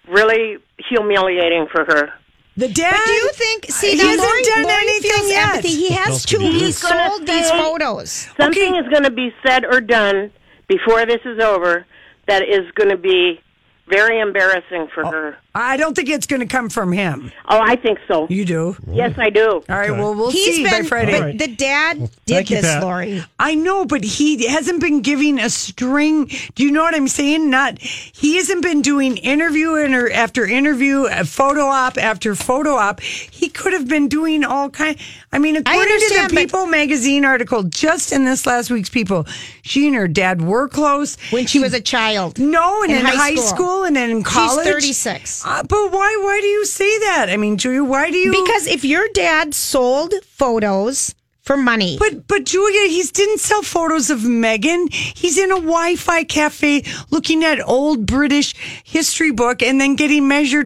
really 0.08 0.58
humiliating 0.90 1.68
for 1.72 1.86
her. 1.86 2.14
The 2.58 2.70
dad. 2.70 2.92
But 2.92 3.06
do 3.06 3.12
you 3.12 3.32
think? 3.34 3.66
See, 3.70 3.92
he 3.92 3.98
hasn't 3.98 4.20
Lori, 4.20 4.44
done 4.44 4.64
Lori 4.64 4.76
anything 4.84 5.12
feels 5.12 5.30
yet. 5.30 5.50
empathy. 5.50 5.76
He 5.76 5.90
has 5.92 6.26
to. 6.26 6.40
he 6.40 6.46
do? 6.46 6.52
He 6.52 6.66
He's 6.66 6.82
gonna 6.82 7.10
sold 7.10 7.28
these 7.28 7.52
photos. 7.52 8.30
Something 8.38 8.76
is 8.78 8.88
going 8.90 9.04
to 9.04 9.12
be 9.12 9.34
said 9.46 9.66
or 9.66 9.82
done 9.82 10.32
before 10.68 11.06
this 11.06 11.20
is 11.26 11.40
over 11.40 11.86
that 12.28 12.44
is 12.44 12.72
going 12.76 12.90
to 12.90 12.98
be 12.98 13.42
very 13.88 14.20
embarrassing 14.20 14.88
for 14.94 15.06
oh. 15.06 15.12
her. 15.12 15.38
I 15.58 15.78
don't 15.78 15.96
think 15.96 16.10
it's 16.10 16.28
going 16.28 16.42
to 16.42 16.46
come 16.48 16.70
from 16.70 16.92
him. 16.92 17.32
Oh, 17.48 17.60
I 17.62 17.78
think 17.78 18.00
so. 18.10 18.28
You 18.30 18.44
do? 18.44 18.76
Yes, 18.92 19.18
I 19.18 19.30
do. 19.30 19.64
All 19.70 19.76
right. 19.76 19.90
Well, 19.92 20.14
we'll 20.14 20.30
He's 20.32 20.56
see 20.58 20.64
been, 20.64 20.84
by 20.84 20.88
Friday. 20.88 21.18
but 21.18 21.38
the 21.38 21.48
dad 21.56 21.98
did 21.98 22.10
thank 22.28 22.50
you, 22.50 22.58
this, 22.58 22.66
Pat. 22.66 22.84
Lori. 22.84 23.24
I 23.40 23.56
know, 23.56 23.86
but 23.86 24.04
he 24.04 24.48
hasn't 24.50 24.82
been 24.82 25.02
giving 25.02 25.40
a 25.40 25.50
string. 25.50 26.30
Do 26.56 26.64
you 26.66 26.72
know 26.72 26.84
what 26.84 26.94
I'm 26.94 27.08
saying? 27.08 27.50
Not 27.50 27.80
he 27.80 28.36
hasn't 28.36 28.64
been 28.64 28.82
doing 28.82 29.16
interview 29.16 29.76
inter, 29.76 30.12
after 30.12 30.46
interview, 30.46 31.04
uh, 31.06 31.24
photo 31.24 31.62
op 31.68 31.98
after 31.98 32.36
photo 32.36 32.76
op. 32.76 33.00
He 33.00 33.48
could 33.48 33.72
have 33.72 33.88
been 33.88 34.10
doing 34.10 34.44
all 34.44 34.70
kind. 34.70 34.98
I 35.32 35.40
mean, 35.40 35.56
according 35.56 35.84
to 35.88 35.94
understand, 35.94 36.32
the 36.32 36.36
but- 36.36 36.42
People 36.42 36.66
magazine 36.66 37.24
article, 37.24 37.64
just 37.64 38.12
in 38.12 38.26
this 38.26 38.46
last 38.46 38.70
week's 38.70 38.90
People, 38.90 39.26
she 39.62 39.88
and 39.88 39.96
her 39.96 40.08
dad 40.10 40.42
were 40.42 40.68
close 40.68 41.16
When 41.32 41.46
she 41.46 41.60
was 41.60 41.74
a 41.74 41.82
child. 41.82 42.40
No, 42.40 42.82
and 42.84 42.92
In 42.92 42.98
in, 43.00 43.06
high 43.06 43.16
high, 43.16 43.36
school. 43.36 43.44
school. 43.48 43.84
and 43.86 43.96
then 43.96 44.10
in 44.10 44.22
college. 44.24 44.66
36. 44.68 45.45
Uh, 45.46 45.62
but 45.62 45.92
why? 45.92 46.20
Why 46.24 46.40
do 46.42 46.48
you 46.48 46.66
say 46.66 47.00
that? 47.00 47.28
I 47.30 47.38
mean, 47.38 47.58
Julia, 47.58 47.84
why 47.84 48.10
do 48.10 48.18
you? 48.18 48.32
Because 48.32 48.66
if 48.66 48.84
your 48.84 49.08
dad 49.14 49.54
sold 49.54 50.14
photos 50.24 51.14
for 51.44 51.56
money, 51.56 51.98
But 52.00 52.28
but 52.28 52.46
Julia, 52.46 52.90
he 52.90 53.04
didn't 53.04 53.40
sell 53.40 53.62
photos 53.62 54.10
of 54.10 54.22
Meghan. 54.22 54.92
He's 54.92 55.38
in 55.38 55.52
a 55.52 55.62
Wi-Fi 55.62 56.24
cafe 56.24 56.84
looking 57.12 57.44
at 57.44 57.62
old 57.62 58.08
British 58.08 58.56
history 58.84 59.32
book 59.32 59.62
and 59.62 59.80
then 59.80 59.96
getting 59.96 60.28
measured. 60.28 60.66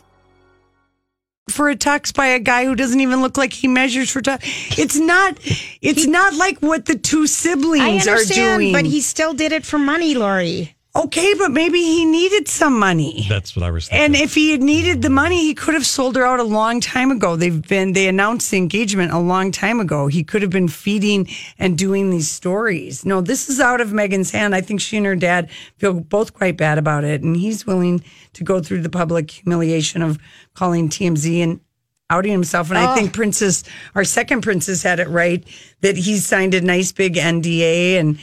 For 1.51 1.69
a 1.69 1.75
tux 1.75 2.13
by 2.13 2.27
a 2.27 2.39
guy 2.39 2.65
who 2.65 2.75
doesn't 2.75 2.99
even 2.99 3.21
look 3.21 3.37
like 3.37 3.53
he 3.53 3.67
measures 3.67 4.09
for 4.09 4.21
tux. 4.21 4.39
It's 4.77 4.97
not. 4.97 5.37
It's 5.81 6.05
not 6.07 6.33
like 6.35 6.59
what 6.59 6.85
the 6.85 6.95
two 6.97 7.23
I 7.23 7.25
siblings 7.25 8.07
are 8.07 8.23
doing. 8.23 8.71
but 8.73 8.85
he 8.85 9.01
still 9.01 9.33
did 9.33 9.51
it 9.51 9.65
for 9.65 9.77
money, 9.77 10.15
Lori. 10.15 10.75
Okay, 10.93 11.33
but 11.37 11.51
maybe 11.51 11.77
he 11.79 12.03
needed 12.03 12.49
some 12.49 12.77
money. 12.77 13.25
That's 13.29 13.55
what 13.55 13.63
I 13.63 13.71
was 13.71 13.87
thinking. 13.87 14.03
And 14.05 14.15
if 14.15 14.35
he 14.35 14.51
had 14.51 14.61
needed 14.61 15.01
the 15.01 15.09
money, 15.09 15.37
he 15.45 15.53
could 15.53 15.73
have 15.73 15.85
sold 15.85 16.17
her 16.17 16.25
out 16.25 16.41
a 16.41 16.43
long 16.43 16.81
time 16.81 17.11
ago. 17.11 17.37
They've 17.37 17.65
been 17.65 17.93
they 17.93 18.09
announced 18.09 18.51
the 18.51 18.57
engagement 18.57 19.13
a 19.13 19.17
long 19.19 19.53
time 19.53 19.79
ago. 19.79 20.07
He 20.07 20.21
could 20.25 20.41
have 20.41 20.51
been 20.51 20.67
feeding 20.67 21.29
and 21.57 21.77
doing 21.77 22.09
these 22.09 22.29
stories. 22.29 23.05
No, 23.05 23.21
this 23.21 23.47
is 23.49 23.61
out 23.61 23.79
of 23.79 23.91
Meghan's 23.91 24.31
hand. 24.31 24.53
I 24.53 24.59
think 24.59 24.81
she 24.81 24.97
and 24.97 25.05
her 25.05 25.15
dad 25.15 25.49
feel 25.77 25.93
both 25.93 26.33
quite 26.33 26.57
bad 26.57 26.77
about 26.77 27.05
it, 27.05 27.21
and 27.21 27.37
he's 27.37 27.65
willing 27.65 28.03
to 28.33 28.43
go 28.43 28.61
through 28.61 28.81
the 28.81 28.89
public 28.89 29.31
humiliation 29.31 30.01
of 30.01 30.19
calling 30.55 30.89
TMZ 30.89 31.41
and 31.41 31.61
outing 32.09 32.33
himself. 32.33 32.69
And 32.69 32.77
I 32.77 32.91
Oh. 32.91 32.95
think 32.95 33.13
Princess, 33.13 33.63
our 33.95 34.03
second 34.03 34.41
princess, 34.41 34.83
had 34.83 34.99
it 34.99 35.07
right 35.07 35.41
that 35.79 35.95
he 35.95 36.17
signed 36.17 36.53
a 36.53 36.59
nice 36.59 36.91
big 36.91 37.15
NDA 37.15 37.95
and. 37.97 38.19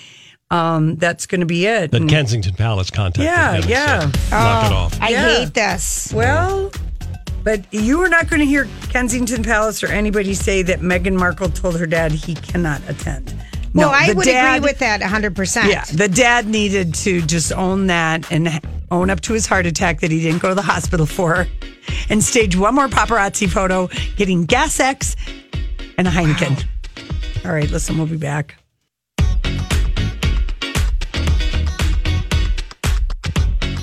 Um, 0.51 0.97
that's 0.97 1.27
going 1.27 1.41
to 1.41 1.47
be 1.47 1.67
it. 1.67 1.91
The 1.91 1.99
And- 1.99 2.09
Kensington 2.09 2.55
Palace 2.55 2.91
contacted 2.91 3.25
Yeah, 3.25 3.51
him 3.53 3.61
and 3.63 3.71
yeah. 3.71 4.01
said, 4.01 4.31
knock 4.31 4.67
it 4.67 4.73
Oh, 4.73 4.77
off. 4.77 4.99
I 5.01 5.09
Yeah. 5.11 5.35
hate 5.41 5.55
this. 5.55 6.11
Well, 6.15 6.73
but 7.45 7.63
you 7.71 8.01
are 8.03 8.09
not 8.09 8.29
going 8.31 8.41
to 8.41 8.47
hear 8.47 8.67
Kensington 8.91 9.43
Palace 9.43 9.83
or 9.83 9.89
anybody 9.89 10.33
say 10.35 10.63
that 10.63 10.81
Meghan 10.81 11.15
Markle 11.17 11.51
told 11.51 11.79
her 11.79 11.87
dad 11.87 12.13
he 12.13 12.35
cannot 12.35 12.81
attend. 12.89 13.35
Well, 13.75 13.91
I 13.91 14.13
would 14.15 14.25
dad- 14.25 14.57
agree 14.57 14.69
with 14.71 14.79
that 14.79 15.03
100%. 15.03 15.69
Yeah, 15.71 15.85
the 15.93 16.09
dad 16.09 16.47
needed 16.49 16.95
to 16.95 17.21
just 17.21 17.53
own 17.53 17.87
that 17.89 18.25
and 18.33 18.61
own 18.91 19.11
up 19.11 19.21
to 19.21 19.35
his 19.35 19.47
heart 19.47 19.67
attack 19.67 20.01
that 20.01 20.11
he 20.11 20.23
didn't 20.23 20.41
go 20.41 20.49
to 20.49 20.55
the 20.55 20.63
hospital 20.63 21.05
for 21.05 21.47
and 22.09 22.25
stage 22.25 22.57
one 22.57 22.75
more 22.75 22.89
paparazzi 22.89 23.49
photo 23.49 23.89
getting 24.17 24.47
Gas 24.47 24.81
X 24.81 25.15
and 25.99 26.09
a 26.09 26.11
Heineken. 26.11 26.65
All 27.45 27.53
right, 27.53 27.71
listen, 27.71 27.99
we'll 27.99 28.07
be 28.07 28.17
back. 28.17 28.57